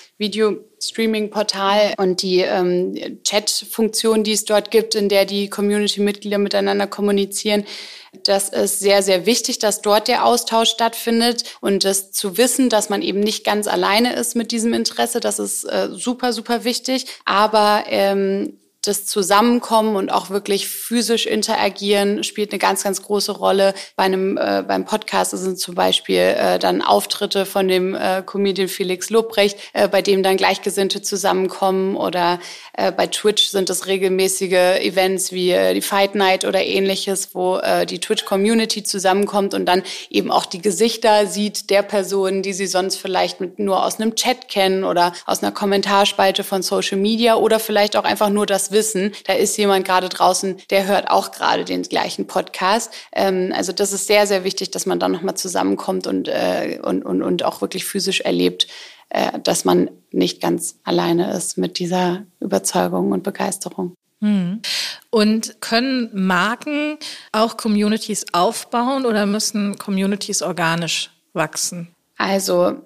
Video-Streaming-Portal 0.76 1.94
und 1.98 2.22
die 2.22 2.40
ähm, 2.40 3.20
Chat-Funktion, 3.24 4.24
die 4.24 4.32
es 4.32 4.44
dort 4.44 4.70
gibt, 4.70 4.94
in 4.94 5.08
der 5.08 5.24
die 5.24 5.48
Community-Mitglieder 5.48 6.38
miteinander 6.38 6.86
kommunizieren 6.86 7.64
das 8.24 8.48
ist 8.48 8.80
sehr, 8.80 9.02
sehr 9.02 9.26
wichtig, 9.26 9.58
dass 9.58 9.82
dort 9.82 10.08
der 10.08 10.24
Austausch 10.24 10.70
stattfindet 10.70 11.44
und 11.60 11.84
das 11.84 12.12
zu 12.12 12.38
wissen, 12.38 12.68
dass 12.68 12.88
man 12.88 13.02
eben 13.02 13.20
nicht 13.20 13.44
ganz 13.44 13.66
alleine 13.66 14.14
ist 14.14 14.36
mit 14.36 14.52
diesem 14.52 14.72
Interesse, 14.72 15.20
das 15.20 15.38
ist 15.38 15.64
äh, 15.64 15.88
super, 15.92 16.32
super 16.32 16.64
wichtig. 16.64 17.06
Aber 17.24 17.84
ähm, 17.88 18.58
das 18.86 19.06
Zusammenkommen 19.06 19.96
und 19.96 20.10
auch 20.10 20.30
wirklich 20.30 20.68
physisch 20.68 21.26
interagieren 21.26 22.24
spielt 22.24 22.52
eine 22.52 22.58
ganz, 22.58 22.84
ganz 22.84 23.02
große 23.02 23.32
Rolle. 23.32 23.74
Bei 23.96 24.04
einem 24.04 24.36
äh, 24.36 24.62
beim 24.66 24.84
Podcast 24.84 25.32
sind 25.32 25.58
zum 25.58 25.74
Beispiel 25.74 26.18
äh, 26.18 26.58
dann 26.58 26.82
Auftritte 26.82 27.46
von 27.46 27.68
dem 27.68 27.94
äh, 27.94 28.22
Comedian 28.24 28.68
Felix 28.68 29.10
Lobrecht, 29.10 29.58
äh, 29.72 29.88
bei 29.88 30.02
dem 30.02 30.22
dann 30.22 30.36
Gleichgesinnte 30.36 31.02
zusammenkommen 31.02 31.96
oder 31.96 32.38
äh, 32.74 32.92
bei 32.92 33.06
Twitch 33.06 33.48
sind 33.48 33.70
es 33.70 33.86
regelmäßige 33.86 34.80
Events 34.80 35.32
wie 35.32 35.50
äh, 35.50 35.74
die 35.74 35.82
Fight 35.82 36.14
Night 36.14 36.44
oder 36.44 36.64
ähnliches, 36.64 37.34
wo 37.34 37.58
äh, 37.58 37.86
die 37.86 37.98
Twitch 37.98 38.24
Community 38.24 38.82
zusammenkommt 38.82 39.54
und 39.54 39.66
dann 39.66 39.82
eben 40.10 40.30
auch 40.30 40.46
die 40.46 40.62
Gesichter 40.62 41.26
sieht 41.26 41.70
der 41.70 41.82
Personen, 41.82 42.42
die 42.42 42.52
sie 42.52 42.66
sonst 42.66 42.96
vielleicht 42.96 43.40
mit 43.40 43.58
nur 43.58 43.84
aus 43.84 44.00
einem 44.00 44.14
Chat 44.14 44.48
kennen 44.48 44.84
oder 44.84 45.12
aus 45.26 45.42
einer 45.42 45.52
Kommentarspalte 45.52 46.44
von 46.44 46.62
Social 46.62 46.98
Media 46.98 47.36
oder 47.36 47.58
vielleicht 47.58 47.96
auch 47.96 48.04
einfach 48.04 48.30
nur 48.30 48.46
das 48.46 48.70
wissen, 48.76 49.12
da 49.24 49.32
ist 49.32 49.56
jemand 49.56 49.84
gerade 49.84 50.08
draußen, 50.08 50.60
der 50.70 50.86
hört 50.86 51.10
auch 51.10 51.32
gerade 51.32 51.64
den 51.64 51.82
gleichen 51.82 52.28
Podcast. 52.28 52.92
Ähm, 53.12 53.52
also 53.56 53.72
das 53.72 53.92
ist 53.92 54.06
sehr, 54.06 54.26
sehr 54.26 54.44
wichtig, 54.44 54.70
dass 54.70 54.86
man 54.86 55.00
dann 55.00 55.12
nochmal 55.12 55.36
zusammenkommt 55.36 56.06
und, 56.06 56.28
äh, 56.28 56.78
und, 56.82 57.02
und, 57.02 57.22
und 57.22 57.44
auch 57.44 57.62
wirklich 57.62 57.86
physisch 57.86 58.20
erlebt, 58.20 58.68
äh, 59.08 59.40
dass 59.40 59.64
man 59.64 59.90
nicht 60.12 60.40
ganz 60.40 60.78
alleine 60.84 61.32
ist 61.32 61.58
mit 61.58 61.78
dieser 61.78 62.26
Überzeugung 62.38 63.12
und 63.12 63.22
Begeisterung. 63.22 63.94
Hm. 64.20 64.60
Und 65.10 65.60
können 65.60 66.10
Marken 66.12 66.98
auch 67.32 67.56
Communities 67.56 68.26
aufbauen 68.32 69.06
oder 69.06 69.26
müssen 69.26 69.78
Communities 69.78 70.42
organisch 70.42 71.10
wachsen? 71.32 71.94
Also 72.18 72.82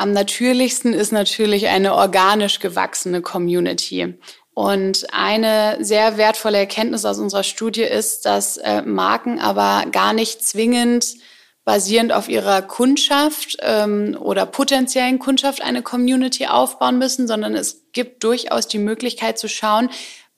am 0.00 0.12
natürlichsten 0.12 0.94
ist 0.94 1.12
natürlich 1.12 1.68
eine 1.68 1.94
organisch 1.94 2.58
gewachsene 2.58 3.20
Community. 3.20 4.18
Und 4.54 5.06
eine 5.12 5.78
sehr 5.80 6.16
wertvolle 6.16 6.58
Erkenntnis 6.58 7.04
aus 7.04 7.18
unserer 7.18 7.44
Studie 7.44 7.82
ist, 7.82 8.26
dass 8.26 8.56
äh, 8.56 8.82
Marken 8.82 9.38
aber 9.38 9.86
gar 9.90 10.12
nicht 10.12 10.44
zwingend 10.44 11.16
basierend 11.64 12.12
auf 12.12 12.28
ihrer 12.28 12.62
Kundschaft 12.62 13.58
ähm, 13.60 14.16
oder 14.20 14.46
potenziellen 14.46 15.18
Kundschaft 15.18 15.62
eine 15.62 15.82
Community 15.82 16.46
aufbauen 16.46 16.98
müssen, 16.98 17.28
sondern 17.28 17.54
es 17.54 17.92
gibt 17.92 18.24
durchaus 18.24 18.66
die 18.66 18.78
Möglichkeit 18.78 19.38
zu 19.38 19.48
schauen, 19.48 19.90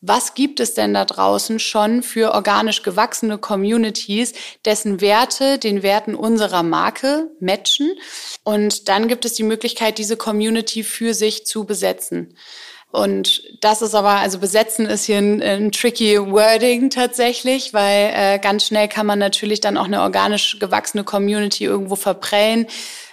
was 0.02 0.34
gibt 0.34 0.58
es 0.58 0.74
denn 0.74 0.94
da 0.94 1.04
draußen 1.04 1.60
schon 1.60 2.02
für 2.02 2.34
organisch 2.34 2.82
gewachsene 2.82 3.38
Communities, 3.38 4.34
dessen 4.64 5.00
Werte 5.00 5.58
den 5.58 5.84
Werten 5.84 6.16
unserer 6.16 6.64
Marke 6.64 7.30
matchen. 7.38 7.92
Und 8.42 8.88
dann 8.88 9.06
gibt 9.06 9.24
es 9.24 9.34
die 9.34 9.44
Möglichkeit, 9.44 9.98
diese 9.98 10.16
Community 10.16 10.82
für 10.82 11.14
sich 11.14 11.46
zu 11.46 11.64
besetzen. 11.64 12.36
Und 12.92 13.42
das 13.60 13.80
ist 13.80 13.94
aber, 13.94 14.16
also 14.16 14.38
besetzen 14.38 14.84
ist 14.84 15.06
hier 15.06 15.16
ein, 15.16 15.42
ein 15.42 15.72
tricky 15.72 16.20
Wording 16.20 16.90
tatsächlich, 16.90 17.72
weil 17.72 18.12
äh, 18.14 18.38
ganz 18.38 18.66
schnell 18.66 18.86
kann 18.86 19.06
man 19.06 19.18
natürlich 19.18 19.60
dann 19.60 19.78
auch 19.78 19.86
eine 19.86 20.02
organisch 20.02 20.58
gewachsene 20.60 21.02
Community 21.02 21.64
irgendwo 21.64 21.96
verprellen 21.96 22.66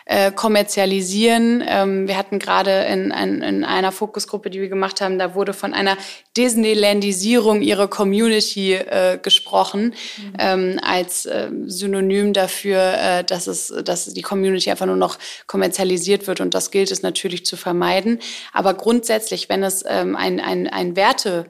äh, 0.10 0.32
kommerzialisieren. 0.32 1.63
Ähm, 1.66 2.08
wir 2.08 2.18
hatten 2.18 2.39
gerade 2.39 2.72
in, 2.86 3.12
in, 3.12 3.44
in 3.44 3.63
einer 3.63 3.92
Fokusgruppe, 3.92 4.50
die 4.50 4.60
wir 4.60 4.68
gemacht 4.68 5.01
haben, 5.01 5.20
da 5.20 5.36
wurde 5.36 5.54
von 5.54 5.75
einer 5.75 5.98
Disneylandisierung 6.36 7.62
ihrer 7.62 7.88
Community 7.88 8.74
äh, 8.74 9.20
gesprochen, 9.22 9.94
mhm. 10.18 10.34
ähm, 10.39 10.80
als 10.82 11.28
äh, 11.28 11.51
Synonym 11.68 12.34
dafür, 12.34 12.80
äh, 12.80 13.24
dass, 13.24 13.46
es, 13.46 13.72
dass 13.86 14.06
die 14.06 14.24
Community 14.24 14.72
einfach 14.72 14.88
nur 14.88 14.96
noch 14.96 15.20
kommerzialisiert 15.46 16.25
wird. 16.25 16.42
Und 16.42 16.56
das 16.56 16.72
gilt 16.72 16.89
es 16.89 17.04
natürlich 17.04 17.46
zu 17.46 17.56
vermeiden. 17.56 18.18
Aber 18.51 18.74
grundsätzlich, 18.74 19.48
wenn 19.48 19.62
es 19.62 19.84
ähm, 19.88 20.16
ein, 20.16 20.39
ein, 20.39 20.68
ein 20.68 20.96
Werte 20.96 21.46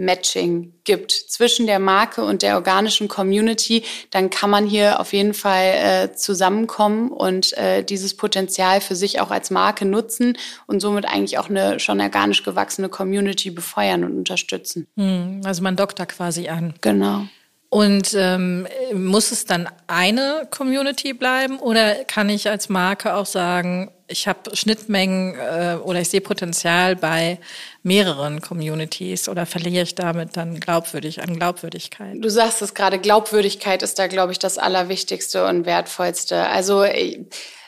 Matching 0.00 0.72
gibt 0.84 1.12
zwischen 1.12 1.66
der 1.66 1.78
Marke 1.78 2.24
und 2.24 2.42
der 2.42 2.56
organischen 2.56 3.08
Community, 3.08 3.84
dann 4.10 4.30
kann 4.30 4.50
man 4.50 4.66
hier 4.66 4.98
auf 4.98 5.12
jeden 5.12 5.34
Fall 5.34 5.74
äh, 5.74 6.12
zusammenkommen 6.14 7.10
und 7.10 7.56
äh, 7.56 7.84
dieses 7.84 8.16
Potenzial 8.16 8.80
für 8.80 8.96
sich 8.96 9.20
auch 9.20 9.30
als 9.30 9.50
Marke 9.50 9.84
nutzen 9.84 10.36
und 10.66 10.80
somit 10.80 11.04
eigentlich 11.04 11.38
auch 11.38 11.50
eine 11.50 11.78
schon 11.78 12.00
organisch 12.00 12.42
gewachsene 12.42 12.88
Community 12.88 13.50
befeuern 13.50 14.04
und 14.04 14.16
unterstützen. 14.16 14.86
Hm, 14.96 15.42
also 15.44 15.62
man 15.62 15.76
dockt 15.76 15.98
da 15.98 16.06
quasi 16.06 16.48
an. 16.48 16.74
Genau. 16.80 17.26
Und 17.70 18.14
ähm, 18.14 18.66
muss 18.92 19.30
es 19.30 19.44
dann 19.44 19.68
eine 19.86 20.48
Community 20.50 21.12
bleiben 21.12 21.60
oder 21.60 22.04
kann 22.04 22.28
ich 22.28 22.50
als 22.50 22.68
Marke 22.68 23.14
auch 23.14 23.26
sagen, 23.26 23.92
ich 24.08 24.26
habe 24.26 24.56
Schnittmengen 24.56 25.36
äh, 25.38 25.76
oder 25.76 26.00
ich 26.00 26.10
sehe 26.10 26.20
Potenzial 26.20 26.96
bei 26.96 27.38
mehreren 27.84 28.40
Communities 28.40 29.28
oder 29.28 29.46
verliere 29.46 29.84
ich 29.84 29.94
damit 29.94 30.36
dann 30.36 30.58
glaubwürdig 30.58 31.22
an 31.22 31.36
Glaubwürdigkeit? 31.36 32.16
Du 32.18 32.28
sagst 32.28 32.60
es 32.60 32.74
gerade, 32.74 32.98
Glaubwürdigkeit 32.98 33.84
ist 33.84 34.00
da, 34.00 34.08
glaube 34.08 34.32
ich, 34.32 34.40
das 34.40 34.58
Allerwichtigste 34.58 35.46
und 35.46 35.64
Wertvollste. 35.64 36.48
Also 36.48 36.82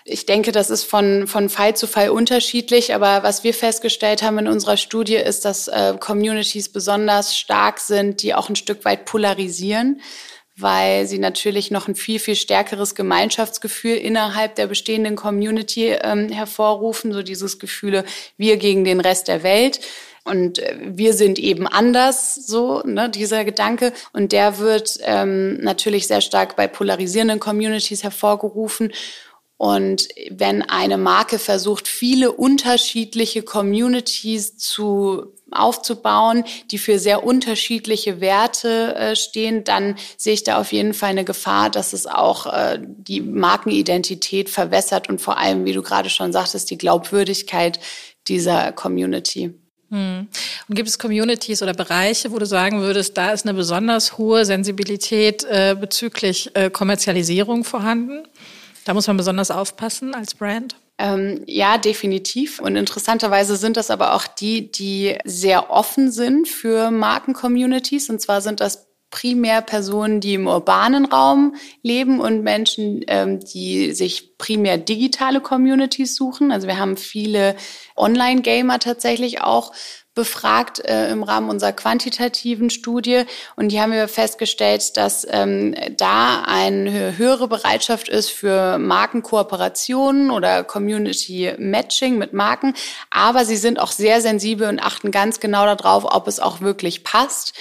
ich 0.05 0.27
denke, 0.27 0.53
das 0.53 0.71
ist 0.71 0.85
von, 0.85 1.27
von 1.27 1.49
Fall 1.49 1.77
zu 1.77 1.87
Fall 1.87 2.11
unterschiedlich, 2.11 2.95
aber 2.95 3.23
was 3.23 3.45
wir 3.45 3.55
festgestellt 3.55 4.23
haben 4.23 4.39
in 4.39 4.49
unserer 4.49 4.77
Studie 4.77 5.17
ist, 5.17 5.45
dass 5.45 5.69
äh, 5.69 5.95
Communities 5.99 6.69
besonders 6.71 7.37
stark 7.37 7.79
sind, 7.79 8.23
die 8.23 8.35
auch 8.35 8.49
ein 8.49 8.57
Stück 8.57 8.85
weit 8.85 9.05
polarisieren 9.05 10.01
weil 10.57 11.07
sie 11.07 11.19
natürlich 11.19 11.71
noch 11.71 11.89
ein 11.89 11.95
viel, 11.95 12.19
viel 12.19 12.37
stärkeres 12.37 12.95
Gemeinschaftsgefühl 12.95 13.97
innerhalb 13.97 14.55
der 14.55 14.67
bestehenden 14.67 15.17
Community 15.17 15.89
ähm, 15.89 16.29
hervorrufen, 16.29 17.13
so 17.13 17.23
dieses 17.23 17.59
Gefühle, 17.59 18.05
wir 18.37 18.59
gegen 18.59 18.85
den 18.85 19.01
Rest 19.01 19.29
der 19.29 19.43
Welt. 19.43 19.81
Und 20.25 20.59
äh, 20.59 20.77
wir 20.81 21.15
sind 21.15 21.39
eben 21.39 21.67
anders, 21.67 22.35
so, 22.35 22.83
ne, 22.85 23.09
dieser 23.09 23.45
Gedanke. 23.45 23.93
Und 24.13 24.33
der 24.33 24.59
wird 24.59 24.99
ähm, 25.03 25.57
natürlich 25.61 26.07
sehr 26.07 26.21
stark 26.21 26.55
bei 26.55 26.69
polarisierenden 26.69 27.41
Communities 27.41 28.05
hervorgerufen. 28.05 28.93
Und 29.63 30.09
wenn 30.29 30.63
eine 30.63 30.99
Marke 30.99 31.39
versucht, 31.39 31.87
viele 31.87 32.33
unterschiedliche 32.33 33.45
Communities 33.45 34.57
zu 34.57 35.35
aufzubauen, 35.53 36.43
die 36.73 36.79
für 36.79 36.99
sehr 36.99 37.23
unterschiedliche 37.23 38.21
Werte 38.21 38.97
äh, 38.97 39.15
stehen, 39.15 39.63
dann 39.63 39.95
sehe 40.17 40.33
ich 40.33 40.43
da 40.43 40.59
auf 40.59 40.73
jeden 40.73 40.95
Fall 40.95 41.11
eine 41.11 41.25
Gefahr, 41.25 41.71
dass 41.71 41.93
es 41.93 42.09
auch 42.09 42.53
äh, 42.53 42.81
die 42.83 43.21
Markenidentität 43.21 44.51
verwässert 44.51 45.09
und 45.09 45.21
vor 45.21 45.39
allem, 45.39 45.65
wie 45.65 45.75
du 45.75 45.83
gerade 45.83 46.11
schon 46.11 46.33
sagtest, 46.33 46.69
die 46.69 46.79
Glaubwürdigkeit 46.79 47.79
dieser 48.27 48.73
Community. 48.73 49.55
Hm. 49.91 50.27
Und 50.69 50.75
gibt 50.75 50.89
es 50.89 50.99
Communities 50.99 51.63
oder 51.63 51.75
Bereiche, 51.75 52.33
wo 52.33 52.39
du 52.39 52.47
sagen 52.47 52.81
würdest, 52.81 53.17
da 53.17 53.31
ist 53.31 53.47
eine 53.47 53.55
besonders 53.55 54.19
hohe 54.19 54.45
Sensibilität 54.45 55.45
äh, 55.45 55.77
bezüglich 55.79 56.51
äh, 56.55 56.69
Kommerzialisierung 56.71 57.63
vorhanden? 57.63 58.25
Da 58.85 58.95
muss 58.95 59.07
man 59.07 59.17
besonders 59.17 59.51
aufpassen 59.51 60.15
als 60.15 60.35
Brand. 60.35 60.77
Ähm, 60.99 61.43
ja, 61.47 61.79
definitiv. 61.79 62.61
Und 62.61 62.77
interessanterweise 62.77 63.57
sind 63.57 63.77
das 63.77 63.91
aber 63.91 64.15
auch 64.15 64.27
die, 64.27 64.71
die 64.71 65.19
sehr 65.25 65.71
offen 65.71 66.11
sind 66.11 66.49
für 66.49 66.91
Markencommunities. 66.91 68.11
Und 68.11 68.21
zwar 68.21 68.41
sind 68.41 68.61
das 68.61 68.89
primär 69.11 69.61
Personen, 69.61 70.21
die 70.21 70.35
im 70.35 70.47
urbanen 70.47 71.05
Raum 71.05 71.55
leben 71.83 72.21
und 72.21 72.43
Menschen, 72.43 73.05
ähm, 73.07 73.41
die 73.41 73.93
sich 73.93 74.39
primär 74.39 74.79
digitale 74.79 75.41
Communities 75.41 76.17
suchen. 76.17 76.51
Also 76.51 76.67
wir 76.67 76.79
haben 76.79 76.97
viele 76.97 77.55
Online-Gamer 77.97 78.79
tatsächlich 78.79 79.43
auch 79.43 79.73
befragt 80.15 80.85
äh, 80.85 81.11
im 81.11 81.23
Rahmen 81.23 81.49
unserer 81.49 81.73
quantitativen 81.73 82.69
Studie 82.69 83.23
und 83.57 83.73
die 83.73 83.81
haben 83.81 83.93
wir 83.93 84.09
festgestellt, 84.09 84.97
dass 84.97 85.27
ähm, 85.31 85.75
da 85.97 86.43
eine 86.47 87.17
höhere 87.17 87.49
Bereitschaft 87.49 88.09
ist 88.09 88.31
für 88.31 88.79
Markenkooperationen 88.79 90.31
oder 90.31 90.65
Community 90.65 91.55
Matching 91.59 92.19
mit 92.19 92.35
Marken, 92.35 92.75
aber 93.11 93.47
sie 93.47 93.57
sind 93.57 93.79
auch 93.79 93.91
sehr 93.91 94.21
sensibel 94.21 94.69
und 94.69 94.81
achten 94.81 95.11
ganz 95.11 95.41
genau 95.41 95.65
darauf, 95.65 96.05
ob 96.05 96.29
es 96.29 96.41
auch 96.41 96.61
wirklich 96.61 97.05
passt. 97.05 97.55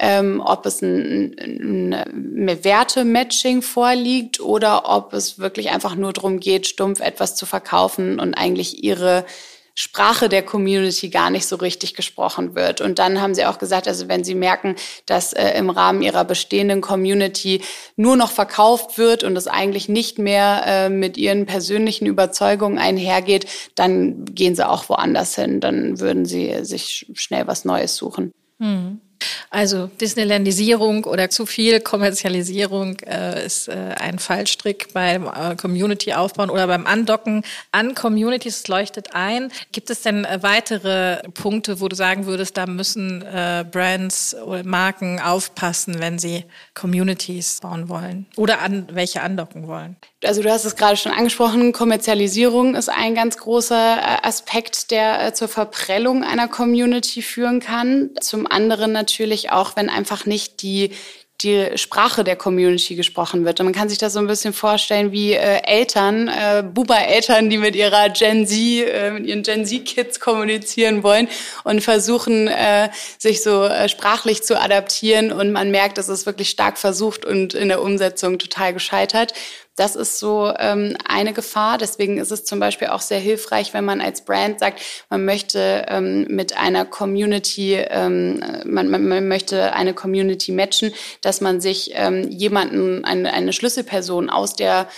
Ähm, 0.00 0.40
ob 0.44 0.64
es 0.64 0.80
ein, 0.80 1.34
ein, 1.40 1.92
ein 1.92 2.64
Werte-Matching 2.64 3.62
vorliegt 3.62 4.38
oder 4.38 4.88
ob 4.88 5.12
es 5.12 5.40
wirklich 5.40 5.70
einfach 5.70 5.96
nur 5.96 6.12
darum 6.12 6.38
geht, 6.38 6.68
stumpf 6.68 7.00
etwas 7.00 7.34
zu 7.34 7.46
verkaufen 7.46 8.20
und 8.20 8.34
eigentlich 8.34 8.84
ihre 8.84 9.24
Sprache 9.80 10.28
der 10.28 10.42
Community 10.42 11.08
gar 11.08 11.30
nicht 11.30 11.46
so 11.46 11.54
richtig 11.54 11.94
gesprochen 11.94 12.56
wird. 12.56 12.80
Und 12.80 12.98
dann 12.98 13.20
haben 13.20 13.32
sie 13.32 13.46
auch 13.46 13.60
gesagt, 13.60 13.86
also 13.86 14.08
wenn 14.08 14.24
sie 14.24 14.34
merken, 14.34 14.74
dass 15.06 15.32
äh, 15.32 15.50
im 15.56 15.70
Rahmen 15.70 16.02
ihrer 16.02 16.24
bestehenden 16.24 16.80
Community 16.80 17.60
nur 17.94 18.16
noch 18.16 18.32
verkauft 18.32 18.98
wird 18.98 19.22
und 19.22 19.36
es 19.36 19.46
eigentlich 19.46 19.88
nicht 19.88 20.18
mehr 20.18 20.64
äh, 20.66 20.88
mit 20.88 21.16
ihren 21.16 21.46
persönlichen 21.46 22.06
Überzeugungen 22.06 22.76
einhergeht, 22.76 23.46
dann 23.76 24.24
gehen 24.24 24.56
sie 24.56 24.68
auch 24.68 24.88
woanders 24.88 25.36
hin. 25.36 25.60
Dann 25.60 26.00
würden 26.00 26.24
sie 26.24 26.64
sich 26.64 27.06
schnell 27.14 27.46
was 27.46 27.64
Neues 27.64 27.94
suchen. 27.94 28.32
Hm. 28.58 29.00
Also 29.50 29.86
Disneylandisierung 30.00 31.04
oder 31.04 31.30
zu 31.30 31.46
viel 31.46 31.80
Kommerzialisierung 31.80 32.98
äh, 33.00 33.44
ist 33.44 33.68
äh, 33.68 33.94
ein 33.98 34.18
Fallstrick 34.18 34.92
beim 34.92 35.26
äh, 35.26 35.56
Community 35.56 36.12
aufbauen 36.12 36.50
oder 36.50 36.66
beim 36.66 36.86
Andocken 36.86 37.42
an 37.72 37.94
Communities. 37.94 38.60
Es 38.60 38.68
leuchtet 38.68 39.14
ein. 39.14 39.50
Gibt 39.72 39.90
es 39.90 40.02
denn 40.02 40.24
äh, 40.24 40.38
weitere 40.42 41.22
Punkte, 41.34 41.80
wo 41.80 41.88
du 41.88 41.96
sagen 41.96 42.26
würdest, 42.26 42.56
da 42.56 42.66
müssen 42.66 43.22
äh, 43.22 43.64
Brands 43.70 44.34
oder 44.34 44.64
Marken 44.64 45.20
aufpassen, 45.20 45.98
wenn 45.98 46.18
sie 46.18 46.44
Communities 46.74 47.60
bauen 47.60 47.88
wollen 47.88 48.26
oder 48.36 48.60
an 48.60 48.86
welche 48.92 49.22
andocken 49.22 49.66
wollen? 49.66 49.96
Also 50.24 50.42
du 50.42 50.50
hast 50.50 50.64
es 50.64 50.76
gerade 50.76 50.96
schon 50.96 51.12
angesprochen, 51.12 51.72
Kommerzialisierung 51.72 52.74
ist 52.74 52.88
ein 52.88 53.14
ganz 53.14 53.36
großer 53.36 53.98
äh, 53.98 54.26
Aspekt, 54.26 54.90
der 54.90 55.32
zur 55.34 55.48
Verprellung 55.48 56.24
einer 56.24 56.48
Community 56.48 57.22
führen 57.22 57.60
kann. 57.60 58.10
Zum 58.20 58.46
anderen 58.46 58.92
natürlich 58.92 59.07
auch, 59.50 59.76
wenn 59.76 59.90
einfach 59.90 60.26
nicht 60.26 60.62
die 60.62 60.90
die 61.42 61.78
Sprache 61.78 62.24
der 62.24 62.34
Community 62.34 62.96
gesprochen 62.96 63.44
wird. 63.44 63.60
Und 63.60 63.66
man 63.66 63.74
kann 63.74 63.88
sich 63.88 63.98
das 63.98 64.14
so 64.14 64.18
ein 64.18 64.26
bisschen 64.26 64.52
vorstellen 64.52 65.12
wie 65.12 65.34
äh, 65.34 65.62
Eltern, 65.64 66.26
äh, 66.26 66.64
Buba-Eltern, 66.64 67.48
die 67.48 67.58
mit 67.58 67.76
ihrer 67.76 68.08
Gen 68.08 68.46
Z, 68.46 68.58
äh, 68.58 69.12
mit 69.12 69.26
ihren 69.26 69.44
Gen 69.44 69.64
Z-Kids 69.64 70.18
kommunizieren 70.18 71.04
wollen 71.04 71.28
und 71.62 71.80
versuchen, 71.80 72.48
äh, 72.48 72.90
sich 73.18 73.42
so 73.42 73.64
äh, 73.64 73.88
sprachlich 73.88 74.42
zu 74.42 74.60
adaptieren. 74.60 75.30
Und 75.30 75.52
man 75.52 75.70
merkt, 75.70 75.96
das 75.96 76.08
ist 76.08 76.26
wirklich 76.26 76.50
stark 76.50 76.76
versucht 76.76 77.24
und 77.24 77.54
in 77.54 77.68
der 77.68 77.82
Umsetzung 77.82 78.40
total 78.40 78.72
gescheitert. 78.72 79.32
Das 79.78 79.94
ist 79.94 80.18
so 80.18 80.52
ähm, 80.58 80.96
eine 81.08 81.32
Gefahr. 81.32 81.78
Deswegen 81.78 82.18
ist 82.18 82.32
es 82.32 82.44
zum 82.44 82.58
Beispiel 82.58 82.88
auch 82.88 83.00
sehr 83.00 83.20
hilfreich, 83.20 83.74
wenn 83.74 83.84
man 83.84 84.00
als 84.00 84.24
Brand 84.24 84.58
sagt, 84.58 84.80
man 85.08 85.24
möchte 85.24 85.86
ähm, 85.88 86.26
mit 86.28 86.56
einer 86.56 86.84
Community, 86.84 87.74
ähm, 87.74 88.42
man, 88.64 88.88
man, 88.88 89.06
man 89.06 89.28
möchte 89.28 89.72
eine 89.74 89.94
Community 89.94 90.50
matchen, 90.50 90.92
dass 91.20 91.40
man 91.40 91.60
sich 91.60 91.92
ähm, 91.94 92.28
jemanden, 92.28 93.04
eine, 93.04 93.32
eine 93.32 93.52
Schlüsselperson 93.52 94.30
aus 94.30 94.54
der 94.54 94.88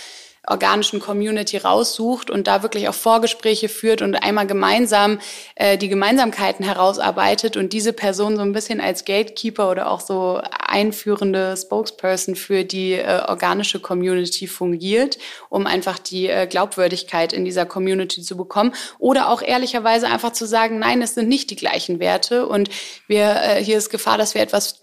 organischen 0.47 0.99
Community 0.99 1.57
raussucht 1.57 2.31
und 2.31 2.47
da 2.47 2.63
wirklich 2.63 2.89
auch 2.89 2.95
Vorgespräche 2.95 3.69
führt 3.69 4.01
und 4.01 4.15
einmal 4.15 4.47
gemeinsam 4.47 5.19
äh, 5.55 5.77
die 5.77 5.87
Gemeinsamkeiten 5.87 6.65
herausarbeitet 6.65 7.57
und 7.57 7.73
diese 7.73 7.93
Person 7.93 8.35
so 8.35 8.41
ein 8.41 8.51
bisschen 8.51 8.81
als 8.81 9.05
Gatekeeper 9.05 9.69
oder 9.69 9.91
auch 9.91 9.99
so 9.99 10.41
einführende 10.67 11.55
Spokesperson 11.55 12.35
für 12.35 12.63
die 12.63 12.93
äh, 12.93 13.21
organische 13.27 13.79
Community 13.79 14.47
fungiert, 14.47 15.19
um 15.49 15.67
einfach 15.67 15.99
die 15.99 16.27
äh, 16.27 16.47
Glaubwürdigkeit 16.47 17.33
in 17.33 17.45
dieser 17.45 17.67
Community 17.67 18.23
zu 18.23 18.35
bekommen 18.35 18.73
oder 18.97 19.29
auch 19.29 19.43
ehrlicherweise 19.43 20.07
einfach 20.07 20.33
zu 20.33 20.47
sagen, 20.47 20.79
nein, 20.79 21.03
es 21.03 21.13
sind 21.13 21.29
nicht 21.29 21.51
die 21.51 21.55
gleichen 21.55 21.99
Werte 21.99 22.47
und 22.47 22.69
wir 23.07 23.35
äh, 23.43 23.63
hier 23.63 23.77
ist 23.77 23.91
Gefahr, 23.91 24.17
dass 24.17 24.33
wir 24.33 24.41
etwas 24.41 24.80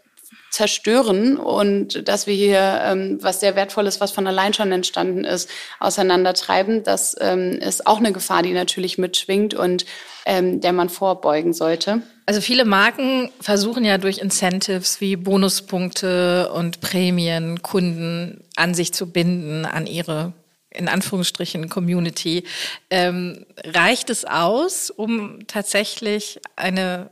zerstören 0.50 1.36
und 1.36 2.08
dass 2.08 2.26
wir 2.26 2.34
hier 2.34 2.80
ähm, 2.84 3.18
was 3.20 3.40
sehr 3.40 3.56
Wertvolles, 3.56 4.00
was 4.00 4.12
von 4.12 4.26
allein 4.26 4.54
schon 4.54 4.72
entstanden 4.72 5.24
ist, 5.24 5.50
auseinandertreiben. 5.80 6.82
Das 6.82 7.16
ähm, 7.20 7.52
ist 7.52 7.86
auch 7.86 7.98
eine 7.98 8.12
Gefahr, 8.12 8.42
die 8.42 8.52
natürlich 8.52 8.98
mitschwingt 8.98 9.54
und 9.54 9.84
ähm, 10.24 10.60
der 10.60 10.72
man 10.72 10.88
vorbeugen 10.88 11.52
sollte. 11.52 12.02
Also 12.26 12.40
viele 12.40 12.64
Marken 12.64 13.30
versuchen 13.40 13.84
ja 13.84 13.98
durch 13.98 14.18
Incentives 14.18 15.00
wie 15.00 15.16
Bonuspunkte 15.16 16.50
und 16.52 16.80
Prämien 16.80 17.62
Kunden 17.62 18.44
an 18.56 18.74
sich 18.74 18.92
zu 18.92 19.10
binden, 19.10 19.64
an 19.64 19.86
ihre 19.86 20.32
in 20.78 20.88
Anführungsstrichen 20.88 21.68
Community. 21.68 22.44
Ähm, 22.88 23.44
reicht 23.64 24.10
es 24.10 24.24
aus, 24.24 24.90
um 24.90 25.46
tatsächlich 25.46 26.40
eine 26.56 27.10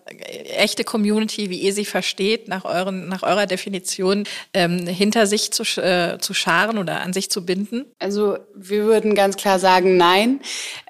echte 0.56 0.84
Community, 0.84 1.50
wie 1.50 1.58
ihr 1.58 1.72
sie 1.72 1.84
versteht, 1.84 2.48
nach, 2.48 2.64
euren, 2.64 3.08
nach 3.08 3.22
eurer 3.22 3.46
Definition 3.46 4.24
ähm, 4.54 4.86
hinter 4.86 5.26
sich 5.26 5.52
zu, 5.52 5.64
äh, 5.82 6.18
zu 6.18 6.32
scharen 6.32 6.78
oder 6.78 7.00
an 7.00 7.12
sich 7.12 7.30
zu 7.30 7.44
binden? 7.44 7.86
Also 7.98 8.38
wir 8.54 8.84
würden 8.84 9.14
ganz 9.14 9.36
klar 9.36 9.58
sagen, 9.58 9.96
nein. 9.96 10.40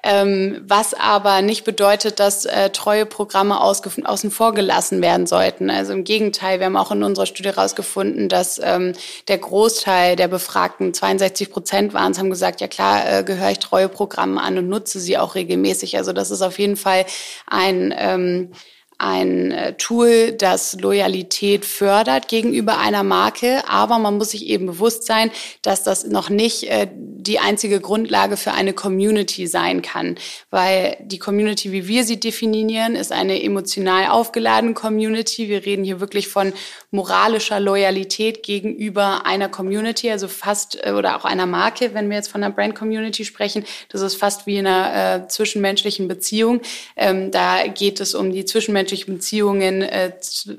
Ähm, 0.03 0.61
was 0.67 0.93
aber 0.93 1.41
nicht 1.41 1.65
bedeutet, 1.65 2.19
dass 2.19 2.45
äh, 2.45 2.69
treue 2.69 3.05
Programme 3.05 3.59
außen 3.59 4.31
vor 4.31 4.53
gelassen 4.53 5.01
werden 5.01 5.25
sollten. 5.25 5.69
Also 5.69 5.93
im 5.93 6.03
Gegenteil, 6.03 6.59
wir 6.59 6.67
haben 6.67 6.77
auch 6.77 6.91
in 6.91 7.03
unserer 7.03 7.25
Studie 7.25 7.49
herausgefunden, 7.49 8.29
dass 8.29 8.61
ähm, 8.63 8.93
der 9.27 9.39
Großteil 9.39 10.15
der 10.15 10.27
Befragten, 10.27 10.93
62 10.93 11.49
Prozent 11.49 11.93
waren 11.93 12.11
es, 12.11 12.19
haben 12.19 12.29
gesagt, 12.29 12.61
gesagt, 12.61 12.61
ja 12.67 12.69
klar, 12.69 13.19
äh, 13.19 13.23
gehöre 13.23 13.51
ich 13.51 13.59
treue 13.59 13.89
Programme 13.89 14.41
an 14.41 14.57
und 14.57 14.67
nutze 14.67 14.99
sie 14.99 15.17
auch 15.17 15.35
regelmäßig. 15.35 15.97
Also 15.97 16.13
das 16.13 16.31
ist 16.31 16.41
auf 16.41 16.59
jeden 16.59 16.77
Fall 16.77 17.05
ein 17.47 17.93
ähm, 17.97 18.51
ein 18.99 19.51
äh, 19.51 19.73
Tool, 19.73 20.31
das 20.31 20.73
Loyalität 20.79 21.65
fördert 21.65 22.27
gegenüber 22.27 22.79
einer 22.79 23.03
Marke, 23.03 23.61
aber 23.69 23.99
man 23.99 24.17
muss 24.17 24.31
sich 24.31 24.47
eben 24.47 24.65
bewusst 24.65 25.05
sein, 25.05 25.29
dass 25.61 25.83
das 25.83 26.07
noch 26.07 26.29
nicht 26.29 26.63
äh, 26.63 26.87
die 27.27 27.39
einzige 27.39 27.79
Grundlage 27.79 28.37
für 28.37 28.53
eine 28.53 28.73
Community 28.73 29.47
sein 29.47 29.81
kann, 29.81 30.15
weil 30.49 30.97
die 31.01 31.19
Community, 31.19 31.71
wie 31.71 31.87
wir 31.87 32.03
sie 32.03 32.19
definieren, 32.19 32.95
ist 32.95 33.11
eine 33.11 33.41
emotional 33.41 34.07
aufgeladene 34.07 34.73
Community. 34.73 35.49
Wir 35.49 35.65
reden 35.65 35.83
hier 35.83 35.99
wirklich 35.99 36.27
von 36.27 36.53
moralischer 36.91 37.59
Loyalität 37.59 38.43
gegenüber 38.43 39.25
einer 39.25 39.49
Community, 39.49 40.09
also 40.09 40.27
fast 40.27 40.77
äh, 40.85 40.91
oder 40.91 41.17
auch 41.17 41.25
einer 41.25 41.45
Marke, 41.45 41.93
wenn 41.93 42.09
wir 42.09 42.17
jetzt 42.17 42.29
von 42.29 42.43
einer 42.43 42.53
Brand 42.53 42.75
Community 42.75 43.25
sprechen. 43.25 43.65
Das 43.89 44.01
ist 44.01 44.15
fast 44.15 44.47
wie 44.47 44.57
in 44.57 44.67
einer 44.67 45.25
äh, 45.25 45.27
zwischenmenschlichen 45.27 46.07
Beziehung. 46.07 46.61
Ähm, 46.95 47.31
da 47.31 47.67
geht 47.67 47.99
es 47.99 48.15
um 48.15 48.31
die 48.31 48.45
zwischenmenschliche 48.45 48.87
zwischenmenschlichen 48.87 49.15
Beziehungen 49.15 49.81
äh, 49.81 50.11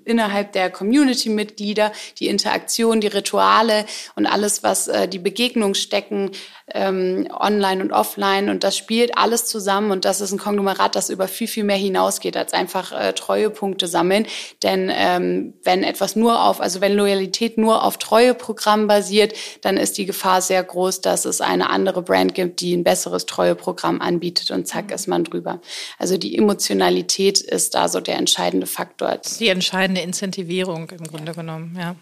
innerhalb 0.05 0.53
der 0.53 0.71
Community-Mitglieder, 0.71 1.93
die 2.19 2.29
Interaktion, 2.29 3.01
die 3.01 3.07
Rituale 3.09 3.87
und 4.15 4.27
alles, 4.27 4.63
was 4.63 4.89
äh, 4.89 5.09
die 5.09 5.19
Begegnungsstecken 5.19 6.31
ähm, 6.73 7.29
online 7.31 7.83
und 7.83 7.93
offline 7.93 8.49
und 8.49 8.65
das 8.65 8.77
spielt 8.77 9.17
alles 9.17 9.47
zusammen 9.47 9.91
und 9.91 10.05
das 10.05 10.21
ist 10.21 10.33
ein 10.33 10.39
Konglomerat, 10.39 10.97
das 10.97 11.11
über 11.11 11.29
viel, 11.29 11.49
viel 11.49 11.65
mehr 11.65 11.77
hinausgeht 11.77 12.37
als 12.37 12.53
einfach 12.53 12.93
äh, 12.93 13.13
Treuepunkte 13.13 13.87
sammeln. 13.87 14.27
Denn 14.63 14.91
ähm, 14.93 15.55
wenn 15.63 15.83
etwas 15.83 16.17
nur 16.17 16.45
auf, 16.45 16.61
also 16.61 16.81
wenn 16.81 16.95
Loyalität 16.95 17.59
nur 17.59 17.85
auf 17.85 17.99
Treueprogramm 17.99 18.87
basiert, 18.87 19.35
dann 19.63 19.77
ist 19.77 19.99
die 19.99 20.07
Gefahr 20.07 20.43
sehr 20.43 20.63
groß, 20.63 21.01
dass 21.01 21.25
es 21.25 21.41
eine 21.41 21.71
andere 21.71 22.03
Brand 22.03 22.35
gibt, 22.35 22.61
die 22.61 22.77
ein 22.77 22.85
besseres 22.85 23.27
Treueprogramm 23.27 24.01
anbietet 24.01 24.51
und 24.51 24.67
zack 24.67 24.91
ist 24.91 25.09
man 25.09 25.25
drüber. 25.25 25.61
Also 25.99 26.19
die 26.19 26.37
Emotionalität 26.37 27.41
ist 27.41 27.75
da 27.75 27.89
so 27.89 28.01
der 28.01 28.17
entscheidende 28.17 28.67
Faktor. 28.67 29.19
Die 29.39 29.49
entscheidende 29.49 30.01
Incentivierung 30.01 30.91
im 30.91 31.05
Grunde 31.05 31.33
genommen, 31.33 31.77
ja. 31.79 31.97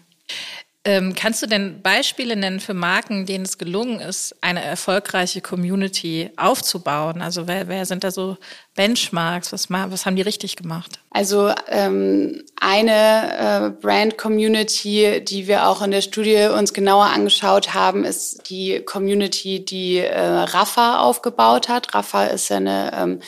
Ähm, 0.87 1.13
kannst 1.13 1.41
du 1.41 1.47
denn 1.47 1.81
Beispiele 1.81 2.37
nennen 2.37 2.61
für 2.61 2.73
Marken, 2.73 3.25
denen 3.25 3.43
es 3.43 3.57
gelungen 3.57 3.99
ist, 3.99 4.33
eine 4.39 4.63
erfolgreiche 4.63 5.41
Community 5.41 6.31
aufzubauen? 6.37 7.21
Also 7.21 7.45
wer, 7.45 7.67
wer 7.67 7.85
sind 7.85 8.05
da 8.05 8.11
so 8.11 8.37
Benchmarks? 8.73 9.51
Was, 9.51 9.69
was 9.69 10.05
haben 10.05 10.15
die 10.15 10.21
richtig 10.21 10.55
gemacht? 10.55 11.01
Also 11.09 11.53
ähm, 11.67 12.41
eine 12.61 13.67
äh, 13.67 13.71
Brand-Community, 13.81 15.25
die 15.25 15.47
wir 15.47 15.67
auch 15.67 15.81
in 15.81 15.91
der 15.91 15.99
Studie 15.99 16.47
uns 16.57 16.73
genauer 16.73 17.07
angeschaut 17.07 17.73
haben, 17.73 18.05
ist 18.05 18.49
die 18.49 18.79
Community, 18.79 19.65
die 19.65 19.97
äh, 19.97 20.17
Rafa 20.17 21.01
aufgebaut 21.01 21.67
hat. 21.67 21.93
Rafa 21.93 22.27
ist 22.27 22.47
ja 22.47 22.55
eine, 22.55 22.93
ähm, 22.97 23.19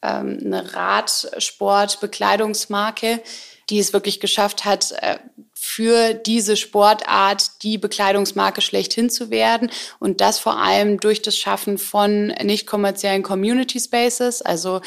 ähm 0.00 0.38
eine 0.42 0.72
Radsport-Bekleidungsmarke, 0.72 3.20
die 3.68 3.78
es 3.78 3.92
wirklich 3.92 4.20
geschafft 4.20 4.64
hat, 4.64 4.92
äh, 5.02 5.18
für 5.66 6.12
diese 6.12 6.56
Sportart 6.56 7.62
die 7.62 7.78
Bekleidungsmarke 7.78 8.60
schlechthin 8.60 9.08
zu 9.08 9.30
werden 9.30 9.70
und 9.98 10.20
das 10.20 10.38
vor 10.38 10.58
allem 10.58 11.00
durch 11.00 11.22
das 11.22 11.38
Schaffen 11.38 11.78
von 11.78 12.26
nicht 12.42 12.66
kommerziellen 12.66 13.22
Community 13.22 13.80
Spaces, 13.80 14.42
also 14.42 14.82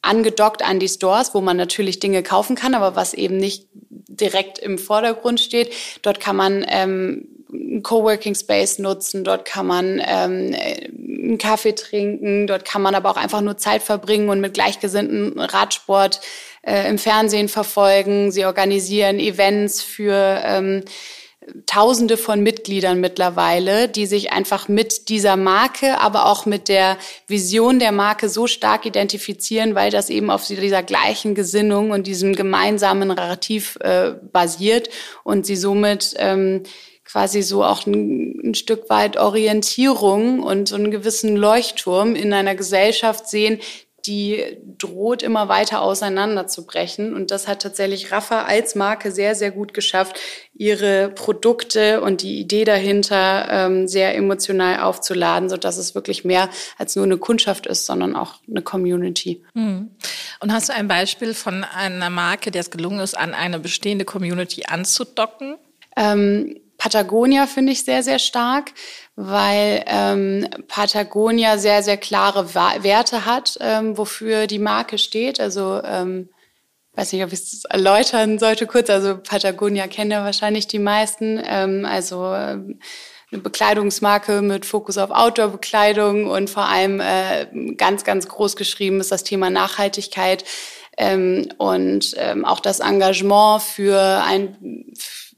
angedockt 0.00 0.62
an 0.62 0.80
die 0.80 0.88
Stores, 0.88 1.34
wo 1.34 1.42
man 1.42 1.58
natürlich 1.58 2.00
Dinge 2.00 2.22
kaufen 2.22 2.56
kann, 2.56 2.74
aber 2.74 2.96
was 2.96 3.12
eben 3.12 3.36
nicht 3.36 3.68
direkt 3.74 4.58
im 4.58 4.78
Vordergrund 4.78 5.40
steht. 5.40 5.72
Dort 6.00 6.20
kann 6.20 6.36
man 6.36 6.64
ähm, 6.68 7.28
einen 7.52 7.82
Coworking 7.82 8.34
Space 8.34 8.78
nutzen, 8.78 9.24
dort 9.24 9.44
kann 9.44 9.66
man 9.66 10.00
ähm, 10.04 10.56
einen 10.56 11.38
Kaffee 11.38 11.74
trinken, 11.74 12.46
dort 12.46 12.64
kann 12.64 12.80
man 12.80 12.94
aber 12.94 13.10
auch 13.10 13.16
einfach 13.16 13.42
nur 13.42 13.58
Zeit 13.58 13.82
verbringen 13.82 14.30
und 14.30 14.40
mit 14.40 14.54
Gleichgesinnten 14.54 15.38
Radsport 15.38 16.20
äh, 16.66 16.88
im 16.88 16.98
Fernsehen 16.98 17.48
verfolgen. 17.48 18.32
Sie 18.32 18.44
organisieren 18.44 19.18
Events 19.18 19.82
für 19.82 20.40
ähm, 20.44 20.84
Tausende 21.66 22.16
von 22.16 22.42
Mitgliedern 22.42 23.00
mittlerweile, 23.00 23.86
die 23.86 24.06
sich 24.06 24.32
einfach 24.32 24.66
mit 24.68 25.10
dieser 25.10 25.36
Marke, 25.36 26.00
aber 26.00 26.24
auch 26.24 26.46
mit 26.46 26.68
der 26.70 26.96
Vision 27.26 27.78
der 27.78 27.92
Marke 27.92 28.30
so 28.30 28.46
stark 28.46 28.86
identifizieren, 28.86 29.74
weil 29.74 29.90
das 29.90 30.08
eben 30.08 30.30
auf 30.30 30.46
dieser 30.46 30.82
gleichen 30.82 31.34
Gesinnung 31.34 31.90
und 31.90 32.06
diesem 32.06 32.34
gemeinsamen 32.34 33.08
Narrativ 33.08 33.76
äh, 33.82 34.12
basiert 34.32 34.88
und 35.22 35.44
sie 35.44 35.56
somit 35.56 36.14
ähm, 36.16 36.62
quasi 37.04 37.42
so 37.42 37.62
auch 37.62 37.84
ein, 37.86 38.40
ein 38.42 38.54
Stück 38.54 38.88
weit 38.88 39.18
Orientierung 39.18 40.42
und 40.42 40.68
so 40.68 40.76
einen 40.76 40.90
gewissen 40.90 41.36
Leuchtturm 41.36 42.14
in 42.14 42.32
einer 42.32 42.54
Gesellschaft 42.54 43.28
sehen, 43.28 43.60
die 44.06 44.58
droht 44.78 45.22
immer 45.22 45.48
weiter 45.48 45.80
auseinanderzubrechen. 45.80 47.14
Und 47.14 47.30
das 47.30 47.48
hat 47.48 47.62
tatsächlich 47.62 48.12
Rafa 48.12 48.42
als 48.42 48.74
Marke 48.74 49.10
sehr, 49.10 49.34
sehr 49.34 49.50
gut 49.50 49.72
geschafft, 49.72 50.18
ihre 50.54 51.08
Produkte 51.08 52.00
und 52.02 52.22
die 52.22 52.38
Idee 52.38 52.64
dahinter 52.64 53.48
ähm, 53.50 53.88
sehr 53.88 54.14
emotional 54.14 54.80
aufzuladen, 54.80 55.48
so 55.48 55.56
dass 55.56 55.78
es 55.78 55.94
wirklich 55.94 56.24
mehr 56.24 56.50
als 56.76 56.96
nur 56.96 57.04
eine 57.04 57.16
Kundschaft 57.16 57.66
ist, 57.66 57.86
sondern 57.86 58.14
auch 58.14 58.34
eine 58.48 58.62
Community. 58.62 59.42
Mhm. 59.54 59.90
Und 60.40 60.52
hast 60.52 60.68
du 60.68 60.74
ein 60.74 60.88
Beispiel 60.88 61.32
von 61.32 61.64
einer 61.64 62.10
Marke, 62.10 62.50
der 62.50 62.60
es 62.60 62.70
gelungen 62.70 63.00
ist, 63.00 63.16
an 63.16 63.32
eine 63.32 63.58
bestehende 63.58 64.04
Community 64.04 64.64
anzudocken? 64.66 65.56
Ähm, 65.96 66.60
Patagonia 66.84 67.46
finde 67.46 67.72
ich 67.72 67.82
sehr, 67.82 68.02
sehr 68.02 68.18
stark, 68.18 68.72
weil 69.16 69.82
ähm, 69.86 70.46
Patagonia 70.68 71.56
sehr, 71.56 71.82
sehr 71.82 71.96
klare 71.96 72.54
Werte 72.54 73.24
hat, 73.24 73.56
ähm, 73.62 73.96
wofür 73.96 74.46
die 74.46 74.58
Marke 74.58 74.98
steht. 74.98 75.40
Also 75.40 75.80
ähm, 75.82 76.28
weiß 76.92 77.14
nicht, 77.14 77.24
ob 77.24 77.32
ich 77.32 77.40
es 77.40 77.64
erläutern 77.64 78.38
sollte 78.38 78.66
kurz. 78.66 78.90
Also 78.90 79.16
Patagonia 79.16 79.86
kennen 79.86 80.10
ja 80.10 80.24
wahrscheinlich 80.24 80.66
die 80.66 80.78
meisten. 80.78 81.42
Ähm, 81.46 81.86
also 81.86 82.34
ähm, 82.34 82.80
eine 83.32 83.40
Bekleidungsmarke 83.40 84.42
mit 84.42 84.66
Fokus 84.66 84.98
auf 84.98 85.10
Outdoor-Bekleidung 85.10 86.26
und 86.26 86.50
vor 86.50 86.68
allem 86.68 87.00
äh, 87.00 87.46
ganz, 87.78 88.04
ganz 88.04 88.28
groß 88.28 88.56
geschrieben 88.56 89.00
ist 89.00 89.10
das 89.10 89.24
Thema 89.24 89.48
Nachhaltigkeit 89.48 90.44
ähm, 90.96 91.48
und 91.58 92.14
ähm, 92.18 92.44
auch 92.44 92.60
das 92.60 92.80
Engagement 92.80 93.62
für 93.62 94.22
ein 94.24 94.86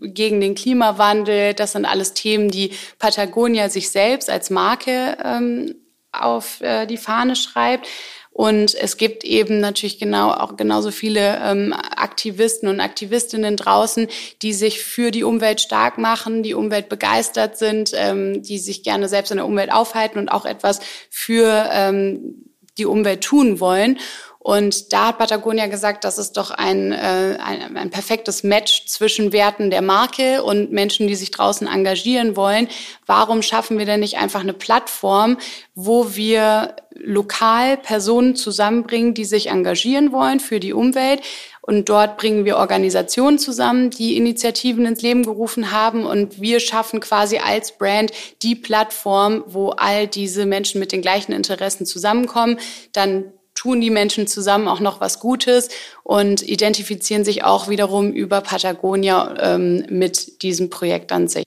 gegen 0.00 0.40
den 0.40 0.54
Klimawandel. 0.54 1.54
Das 1.54 1.72
sind 1.72 1.86
alles 1.86 2.12
Themen, 2.12 2.50
die 2.50 2.72
Patagonia 2.98 3.68
sich 3.68 3.90
selbst 3.90 4.28
als 4.28 4.50
Marke 4.50 5.16
ähm, 5.24 5.74
auf 6.12 6.60
äh, 6.60 6.86
die 6.86 6.98
Fahne 6.98 7.36
schreibt. 7.36 7.86
Und 8.30 8.74
es 8.74 8.98
gibt 8.98 9.24
eben 9.24 9.60
natürlich 9.60 9.98
genau 9.98 10.30
auch 10.30 10.58
genauso 10.58 10.90
viele 10.90 11.38
ähm, 11.42 11.72
Aktivisten 11.72 12.68
und 12.68 12.80
Aktivistinnen 12.80 13.56
draußen, 13.56 14.08
die 14.42 14.52
sich 14.52 14.82
für 14.82 15.10
die 15.10 15.24
Umwelt 15.24 15.62
stark 15.62 15.96
machen, 15.96 16.42
die 16.42 16.52
Umwelt 16.52 16.90
begeistert 16.90 17.56
sind, 17.56 17.92
ähm, 17.94 18.42
die 18.42 18.58
sich 18.58 18.82
gerne 18.82 19.08
selbst 19.08 19.30
in 19.30 19.38
der 19.38 19.46
Umwelt 19.46 19.72
aufhalten 19.72 20.18
und 20.18 20.28
auch 20.28 20.44
etwas 20.44 20.80
für 21.08 21.66
ähm, 21.72 22.44
die 22.76 22.84
Umwelt 22.84 23.22
tun 23.22 23.58
wollen. 23.58 23.98
Und 24.46 24.92
da 24.92 25.08
hat 25.08 25.18
Patagonia 25.18 25.66
gesagt, 25.66 26.04
das 26.04 26.18
ist 26.18 26.36
doch 26.36 26.52
ein, 26.52 26.92
äh, 26.92 27.36
ein, 27.44 27.76
ein 27.76 27.90
perfektes 27.90 28.44
Match 28.44 28.86
zwischen 28.86 29.32
Werten 29.32 29.70
der 29.72 29.82
Marke 29.82 30.44
und 30.44 30.70
Menschen, 30.70 31.08
die 31.08 31.16
sich 31.16 31.32
draußen 31.32 31.66
engagieren 31.66 32.36
wollen. 32.36 32.68
Warum 33.06 33.42
schaffen 33.42 33.76
wir 33.76 33.86
denn 33.86 33.98
nicht 33.98 34.18
einfach 34.18 34.38
eine 34.38 34.52
Plattform, 34.52 35.38
wo 35.74 36.14
wir 36.14 36.76
lokal 36.94 37.76
Personen 37.76 38.36
zusammenbringen, 38.36 39.14
die 39.14 39.24
sich 39.24 39.48
engagieren 39.48 40.12
wollen 40.12 40.38
für 40.38 40.60
die 40.60 40.72
Umwelt? 40.72 41.22
Und 41.60 41.88
dort 41.88 42.16
bringen 42.16 42.44
wir 42.44 42.58
Organisationen 42.58 43.40
zusammen, 43.40 43.90
die 43.90 44.16
Initiativen 44.16 44.86
ins 44.86 45.02
Leben 45.02 45.24
gerufen 45.24 45.72
haben. 45.72 46.06
Und 46.06 46.40
wir 46.40 46.60
schaffen 46.60 47.00
quasi 47.00 47.38
als 47.38 47.76
Brand 47.76 48.12
die 48.42 48.54
Plattform, 48.54 49.42
wo 49.48 49.70
all 49.70 50.06
diese 50.06 50.46
Menschen 50.46 50.78
mit 50.78 50.92
den 50.92 51.02
gleichen 51.02 51.32
Interessen 51.32 51.84
zusammenkommen. 51.84 52.60
Dann 52.92 53.32
tun 53.56 53.80
die 53.80 53.90
Menschen 53.90 54.28
zusammen 54.28 54.68
auch 54.68 54.78
noch 54.78 55.00
was 55.00 55.18
Gutes 55.18 55.68
und 56.04 56.42
identifizieren 56.42 57.24
sich 57.24 57.42
auch 57.42 57.68
wiederum 57.68 58.12
über 58.12 58.40
Patagonia 58.40 59.34
ähm, 59.40 59.84
mit 59.88 60.42
diesem 60.42 60.70
Projekt 60.70 61.10
an 61.10 61.26
sich. 61.26 61.44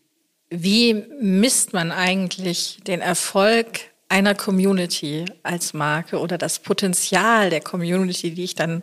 Wie 0.50 1.06
misst 1.22 1.74
man 1.74 1.92
eigentlich 1.92 2.80
den 2.86 3.00
Erfolg 3.02 3.68
einer 4.10 4.34
Community 4.34 5.26
als 5.44 5.74
Marke 5.74 6.20
oder 6.20 6.38
das 6.38 6.60
Potenzial 6.60 7.52
der 7.52 7.62
Community, 7.62 8.32
die 8.32 8.44
ich 8.44 8.56
dann 8.56 8.82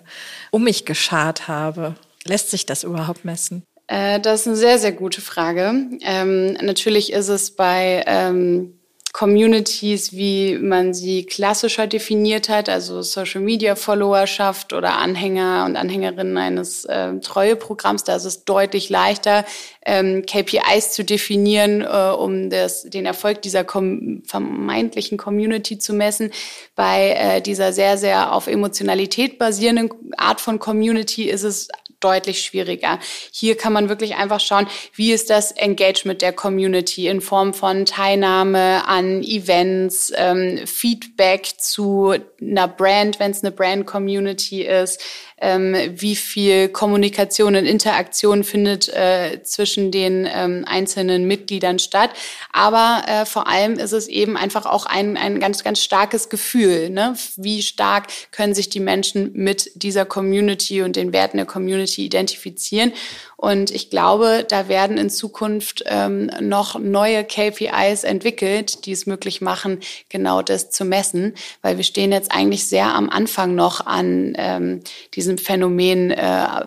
um 0.52 0.64
mich 0.64 0.84
geschart 0.84 1.48
habe? 1.48 1.96
Lässt 2.24 2.50
sich 2.50 2.64
das 2.64 2.84
überhaupt 2.84 3.24
messen? 3.24 3.64
Äh, 3.88 4.20
das 4.20 4.40
ist 4.40 4.46
eine 4.46 4.56
sehr, 4.56 4.78
sehr 4.78 4.92
gute 4.92 5.20
Frage. 5.20 5.74
Ähm, 6.02 6.52
natürlich 6.54 7.12
ist 7.12 7.28
es 7.28 7.50
bei 7.50 8.04
ähm, 8.06 8.78
Communities, 9.16 10.12
wie 10.12 10.58
man 10.58 10.92
sie 10.92 11.24
klassischer 11.24 11.86
definiert 11.86 12.50
hat, 12.50 12.68
also 12.68 13.00
Social 13.00 13.40
Media 13.40 13.74
Followerschaft 13.74 14.74
oder 14.74 14.98
Anhänger 14.98 15.64
und 15.64 15.74
Anhängerinnen 15.76 16.36
eines 16.36 16.84
äh, 16.84 17.18
Treueprogramms. 17.20 18.04
Da 18.04 18.16
ist 18.16 18.26
es 18.26 18.44
deutlich 18.44 18.90
leichter, 18.90 19.46
ähm, 19.86 20.26
KPIs 20.26 20.92
zu 20.92 21.02
definieren, 21.02 21.80
äh, 21.80 22.14
um 22.14 22.50
das, 22.50 22.82
den 22.82 23.06
Erfolg 23.06 23.40
dieser 23.40 23.64
kom 23.64 24.22
vermeintlichen 24.26 25.16
Community 25.16 25.78
zu 25.78 25.94
messen. 25.94 26.30
Bei 26.74 27.12
äh, 27.12 27.40
dieser 27.40 27.72
sehr, 27.72 27.96
sehr 27.96 28.34
auf 28.34 28.48
Emotionalität 28.48 29.38
basierenden 29.38 29.92
Art 30.18 30.42
von 30.42 30.58
Community 30.58 31.30
ist 31.30 31.44
es 31.44 31.68
deutlich 32.06 32.42
schwieriger. 32.42 33.00
Hier 33.32 33.56
kann 33.56 33.72
man 33.72 33.88
wirklich 33.88 34.14
einfach 34.14 34.38
schauen, 34.38 34.68
wie 34.94 35.12
ist 35.12 35.28
das 35.28 35.50
Engagement 35.50 36.22
der 36.22 36.32
Community 36.32 37.08
in 37.08 37.20
Form 37.20 37.52
von 37.52 37.84
Teilnahme 37.84 38.86
an 38.86 39.24
Events, 39.24 40.12
ähm, 40.14 40.66
Feedback 40.66 41.48
zu 41.58 42.14
einer 42.40 42.68
Brand, 42.68 43.18
wenn 43.18 43.32
es 43.32 43.42
eine 43.42 43.50
Brand-Community 43.50 44.62
ist, 44.62 45.02
ähm, 45.38 45.76
wie 45.94 46.16
viel 46.16 46.68
Kommunikation 46.68 47.56
und 47.56 47.66
Interaktion 47.66 48.42
findet 48.42 48.88
äh, 48.88 49.42
zwischen 49.42 49.90
den 49.90 50.26
ähm, 50.32 50.64
einzelnen 50.66 51.26
Mitgliedern 51.26 51.78
statt. 51.78 52.10
Aber 52.52 53.02
äh, 53.06 53.26
vor 53.26 53.46
allem 53.46 53.78
ist 53.78 53.92
es 53.92 54.08
eben 54.08 54.36
einfach 54.36 54.66
auch 54.66 54.86
ein, 54.86 55.16
ein 55.16 55.38
ganz, 55.38 55.62
ganz 55.62 55.82
starkes 55.82 56.28
Gefühl. 56.28 56.90
Ne? 56.90 57.16
Wie 57.36 57.62
stark 57.62 58.06
können 58.30 58.54
sich 58.54 58.70
die 58.70 58.80
Menschen 58.80 59.32
mit 59.34 59.70
dieser 59.74 60.06
Community 60.06 60.82
und 60.82 60.96
den 60.96 61.12
Werten 61.12 61.36
der 61.36 61.46
Community 61.46 62.04
identifizieren? 62.04 62.92
Und 63.36 63.70
ich 63.70 63.90
glaube, 63.90 64.46
da 64.48 64.68
werden 64.68 64.96
in 64.96 65.10
Zukunft 65.10 65.84
ähm, 65.86 66.30
noch 66.40 66.78
neue 66.78 67.22
KPIs 67.22 68.04
entwickelt, 68.04 68.86
die 68.86 68.92
es 68.92 69.04
möglich 69.06 69.42
machen, 69.42 69.80
genau 70.08 70.40
das 70.40 70.70
zu 70.70 70.86
messen, 70.86 71.34
weil 71.60 71.76
wir 71.76 71.84
stehen 71.84 72.12
jetzt 72.12 72.32
eigentlich 72.32 72.66
sehr 72.66 72.94
am 72.94 73.10
Anfang 73.10 73.54
noch 73.54 73.84
an 73.84 74.32
ähm, 74.38 74.80
diesem 75.14 75.36
Phänomen 75.36 76.12
äh, 76.12 76.64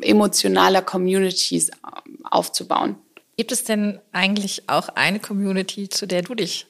emotionaler 0.00 0.80
Communities 0.80 1.70
aufzubauen. 2.24 2.96
Gibt 3.36 3.52
es 3.52 3.64
denn 3.64 4.00
eigentlich 4.12 4.68
auch 4.68 4.88
eine 4.88 5.20
Community, 5.20 5.88
zu 5.88 6.06
der 6.06 6.22
du 6.22 6.34
dich 6.34 6.66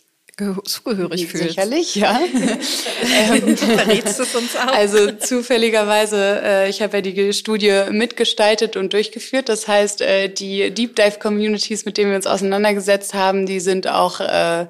zugehörig 0.65 1.27
fühlst. 1.27 1.49
Sicherlich, 1.49 1.95
ja. 1.97 2.21
ähm, 2.33 3.57
Verrätst 3.57 4.21
es 4.21 4.35
uns 4.35 4.57
auch? 4.57 4.73
Also 4.73 5.13
zufälligerweise, 5.13 6.41
äh, 6.43 6.71
ich 6.71 6.83
habe 6.83 6.99
ja 6.99 7.01
die 7.01 7.33
Studie 7.33 7.85
mitgestaltet 7.91 8.77
und 8.77 8.93
durchgeführt. 8.93 9.49
Das 9.49 9.67
heißt, 9.69 10.01
äh, 10.01 10.29
die 10.29 10.71
Deep 10.71 10.97
Dive 10.97 11.19
Communities, 11.19 11.85
mit 11.85 11.97
denen 11.97 12.11
wir 12.11 12.17
uns 12.17 12.27
auseinandergesetzt 12.27 13.15
haben, 13.15 13.47
die 13.47 13.61
sind 13.61 13.89
auch 13.89 14.21
äh, 14.21 14.67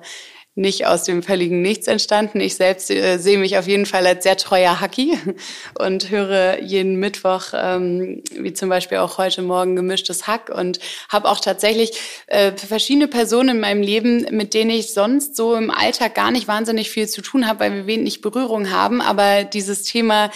nicht 0.59 0.87
aus 0.87 1.05
dem 1.05 1.23
völligen 1.23 1.63
Nichts 1.63 1.87
entstanden. 1.87 2.41
Ich 2.41 2.57
selbst 2.57 2.91
äh, 2.91 3.19
sehe 3.19 3.39
mich 3.39 3.57
auf 3.57 3.69
jeden 3.69 3.87
Fall 3.87 4.07
als 4.07 4.25
sehr 4.25 4.37
treuer 4.37 4.81
Hacki 4.81 5.17
und 5.79 6.11
höre 6.11 6.61
jeden 6.61 6.97
Mittwoch, 6.97 7.53
ähm, 7.55 8.23
wie 8.35 8.53
zum 8.53 8.69
Beispiel 8.69 8.99
auch 8.99 9.19
heute 9.19 9.43
Morgen, 9.43 9.77
gemischtes 9.77 10.27
Hack 10.27 10.51
und 10.51 10.81
habe 11.09 11.29
auch 11.29 11.41
tatsächlich 11.41 11.93
äh, 12.27 12.53
verschiedene 12.53 13.07
Personen 13.07 13.51
in 13.51 13.61
meinem 13.61 13.83
Leben, 13.83 14.27
mit 14.31 14.53
denen 14.53 14.71
ich 14.71 14.93
sonst 14.93 15.37
so 15.37 15.55
im 15.55 15.71
Alltag 15.71 16.17
gar 16.17 16.33
nicht 16.33 16.49
wahnsinnig 16.49 16.91
viel 16.91 17.09
zu 17.09 17.23
tun 17.23 17.47
habe, 17.47 17.61
weil 17.61 17.75
wir 17.75 17.87
wenig 17.87 18.21
Berührung 18.21 18.71
haben. 18.71 19.01
Aber 19.01 19.45
dieses 19.45 19.85
Thema 19.85 20.31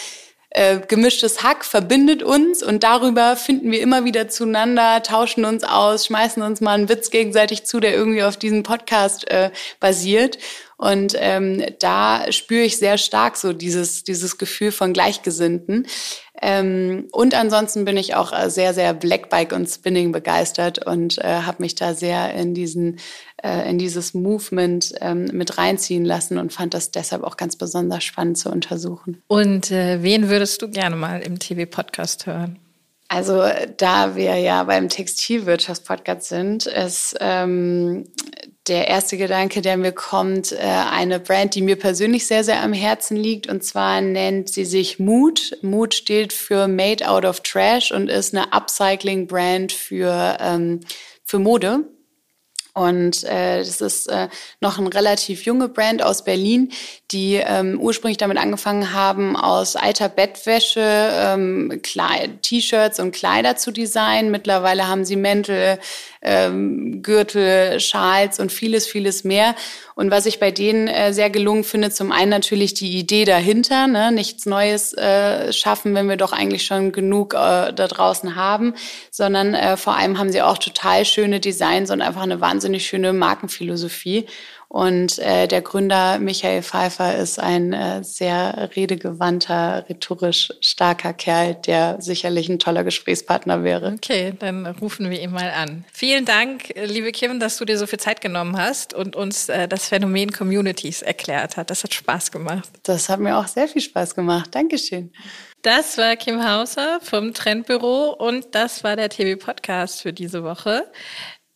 äh, 0.55 0.81
gemischtes 0.87 1.43
Hack 1.43 1.65
verbindet 1.65 2.23
uns 2.23 2.63
und 2.63 2.83
darüber 2.83 3.37
finden 3.37 3.71
wir 3.71 3.81
immer 3.81 4.05
wieder 4.05 4.29
zueinander, 4.29 5.03
tauschen 5.03 5.47
uns 5.47 5.65
aus, 5.65 6.07
schmeißen 6.07 6.43
uns 6.43 6.61
mal 6.61 6.75
einen 6.75 6.89
Witz 6.91 7.11
gegenseitig 7.11 7.65
zu, 7.65 7.81
der 7.81 7.95
irgendwie 7.95 8.23
auf 8.23 8.37
diesem 8.37 8.63
Podcast 8.63 9.31
äh, 9.31 9.51
basiert. 9.81 10.39
Und 10.77 11.15
ähm, 11.17 11.65
da 11.79 12.31
spüre 12.33 12.65
ich 12.65 12.77
sehr 12.77 12.99
stark 12.99 13.37
so 13.37 13.53
dieses, 13.53 14.05
dieses 14.05 14.37
Gefühl 14.37 14.73
von 14.73 14.93
Gleichgesinnten. 14.93 15.87
Ähm, 16.45 17.07
und 17.13 17.35
ansonsten 17.35 17.85
bin 17.85 17.97
ich 17.97 18.17
auch 18.17 18.33
äh, 18.33 18.51
sehr, 18.51 18.75
sehr 18.75 18.95
Blackbike 18.95 19.53
und 19.53 19.69
Spinning 19.69 20.11
begeistert 20.11 20.85
und 20.85 21.19
äh, 21.19 21.43
habe 21.43 21.63
mich 21.63 21.77
da 21.77 21.95
sehr 21.95 22.35
in 22.35 22.53
diesen 22.53 22.99
äh, 23.43 23.71
in 23.71 23.79
dieses 23.79 24.13
Movement 24.13 24.93
ähm, 25.01 25.27
mit 25.33 25.57
reinziehen 25.57 26.05
lassen 26.05 26.39
und 26.39 26.53
fand 26.53 26.75
das 26.75 26.91
deshalb 26.91 27.23
auch 27.23 27.37
ganz 27.37 27.55
besonders 27.55 28.03
spannend 28.03 28.39
zu 28.39 28.51
untersuchen. 28.51 29.23
Und 29.29 29.71
äh, 29.71 30.03
wen 30.03 30.29
würdest 30.29 30.61
du 30.63 30.69
gerne 30.69 30.97
mal 30.97 31.21
im 31.23 31.39
TV-Podcast 31.39 32.27
hören? 32.27 32.59
Also 33.07 33.45
da 33.77 34.17
wir 34.17 34.37
ja 34.39 34.65
beim 34.65 34.89
Textilwirtschaftspodcast 34.89 36.29
sind, 36.29 36.67
ist 36.67 37.15
ähm, 37.21 38.09
der 38.69 38.89
erste 38.89 39.17
Gedanke, 39.17 39.61
der 39.61 39.77
mir 39.77 39.93
kommt, 39.93 40.53
äh, 40.53 40.59
eine 40.59 41.19
Brand, 41.19 41.55
die 41.55 41.63
mir 41.63 41.77
persönlich 41.77 42.27
sehr, 42.27 42.45
sehr 42.45 42.63
am 42.63 42.73
Herzen 42.73 43.17
liegt. 43.17 43.49
Und 43.49 43.65
zwar 43.65 44.01
nennt 44.01 44.49
sie 44.49 44.65
sich 44.65 44.99
Mood. 44.99 45.59
Mood 45.63 45.95
steht 45.95 46.33
für 46.33 46.69
Made 46.69 47.09
Out 47.09 47.25
of 47.25 47.41
Trash 47.41 47.91
und 47.91 48.09
ist 48.09 48.35
eine 48.35 48.53
Upcycling-Brand 48.53 49.73
für, 49.73 50.37
ähm, 50.41 50.81
für 51.25 51.39
Mode. 51.39 51.85
Und 52.75 53.25
äh, 53.25 53.59
das 53.59 53.83
ist 53.83 54.07
äh, 54.07 54.29
noch 54.61 54.79
ein 54.79 54.87
relativ 54.87 55.45
junge 55.45 55.69
Brand 55.69 56.03
aus 56.03 56.25
Berlin, 56.25 56.73
die 57.11 57.35
ähm, 57.35 57.79
ursprünglich 57.79 58.17
damit 58.17 58.39
angefangen 58.39 58.95
haben, 58.95 59.37
aus 59.37 59.77
alter 59.77 60.09
Bettwäsche 60.09 60.81
ähm, 60.81 61.83
T-Shirts 61.83 62.99
und 62.99 63.13
Kleider 63.13 63.57
zu 63.57 63.73
designen. 63.73 64.31
Mittlerweile 64.31 64.89
haben 64.89 65.05
sie 65.05 65.17
Mäntel, 65.17 65.79
ähm, 66.23 67.03
Gürtel, 67.03 67.79
Schals 67.79 68.41
und 68.41 68.51
vieles, 68.51 68.87
vieles 68.87 69.23
mehr. 69.23 69.55
Und 69.95 70.11
was 70.11 70.27
ich 70.27 70.41
bei 70.41 70.51
denen 70.51 70.89
äh, 70.89 71.13
sehr 71.13 71.31
gelungen 71.31 71.65
finde, 71.65 71.91
zum 71.91 72.13
einen 72.13 72.31
natürlich 72.31 72.75
die 72.75 72.99
Idee 72.99 73.25
dahinter, 73.25 73.87
ne? 73.87 74.13
nichts 74.13 74.47
Neues 74.47 74.93
äh, 74.95 75.53
schaffen, 75.53 75.95
wenn 75.95 76.09
wir 76.09 76.17
doch 76.17 76.33
eigentlich 76.33 76.65
schon 76.65 76.93
genug 76.93 77.35
äh, 77.35 77.73
da 77.73 77.89
draußen 77.89 78.37
haben, 78.37 78.75
sondern 79.11 79.55
äh, 79.55 79.77
vor 79.77 79.97
allem 79.97 80.19
haben 80.19 80.33
sie 80.33 80.43
auch 80.43 80.59
total 80.59 81.05
schöne 81.05 81.41
Designs 81.41 81.91
und 81.91 82.01
einfach 82.03 82.23
eine 82.23 82.41
wahnsinnig 82.41 82.87
schöne 82.87 83.13
Markenphilosophie. 83.13 84.27
Und 84.73 85.19
äh, 85.19 85.49
der 85.49 85.61
Gründer 85.61 86.19
Michael 86.19 86.63
Pfeiffer 86.63 87.19
ist 87.19 87.39
ein 87.39 87.75
äh, 87.75 88.03
sehr 88.03 88.71
redegewandter, 88.75 89.85
rhetorisch 89.87 90.51
starker 90.63 91.13
Kerl, 91.13 91.57
der 91.57 92.01
sicherlich 92.01 92.49
ein 92.49 92.59
toller 92.59 92.83
Gesprächspartner 92.83 93.65
wäre. 93.65 93.93
Okay, 93.93 94.33
dann 94.39 94.65
rufen 94.65 95.11
wir 95.11 95.21
ihn 95.21 95.31
mal 95.31 95.51
an. 95.51 95.85
Vielen 95.93 96.25
Dank, 96.25 96.73
liebe 96.75 97.13
Kim, 97.13 97.39
dass 97.39 97.59
du 97.59 97.67
dir 97.67 97.77
so 97.77 97.87
viel 97.87 98.01
Zeit 98.01 98.23
genommen 98.23 98.57
hast 98.57 98.95
und 98.95 99.15
uns 99.15 99.51
äh, 99.51 99.69
das 99.69 99.89
Phänomen 99.89 100.33
Communities 100.33 101.03
erklärt 101.03 101.59
hat. 101.59 101.69
Das 101.69 101.85
hat 101.85 101.93
Spaß 101.93 102.33
gemacht. 102.33 102.71
Das 102.85 103.11
hat 103.11 103.21
mir 103.21 103.37
auch 103.37 103.49
sehr 103.49 103.69
viel 103.69 103.83
Spaß 103.83 104.15
gemacht. 104.15 104.55
Dankeschön. 104.55 105.13
Das 105.61 105.99
war 105.99 106.17
Kim 106.17 106.43
Hauser 106.43 106.99
vom 107.03 107.35
Trendbüro 107.35 108.15
und 108.19 108.55
das 108.55 108.83
war 108.85 108.97
der 108.97 109.11
TV-Podcast 109.11 110.01
für 110.01 110.15
diese 110.15 110.45
Woche. 110.45 110.91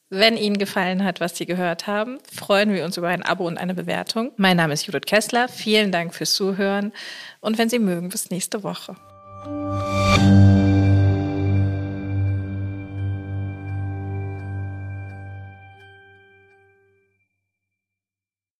Wenn 0.08 0.36
Ihnen 0.36 0.56
gefallen 0.56 1.02
hat, 1.02 1.18
was 1.18 1.36
Sie 1.36 1.46
gehört 1.46 1.88
haben, 1.88 2.18
freuen 2.32 2.72
wir 2.72 2.84
uns 2.84 2.96
über 2.96 3.08
ein 3.08 3.24
Abo 3.24 3.44
und 3.44 3.58
eine 3.58 3.74
Bewertung. 3.74 4.30
Mein 4.36 4.56
Name 4.56 4.72
ist 4.72 4.86
Judith 4.86 5.06
Kessler. 5.06 5.48
Vielen 5.48 5.90
Dank 5.90 6.14
fürs 6.14 6.34
Zuhören 6.34 6.92
und 7.40 7.58
wenn 7.58 7.68
Sie 7.68 7.80
mögen, 7.80 8.08
bis 8.08 8.30
nächste 8.30 8.62
Woche. 8.62 8.94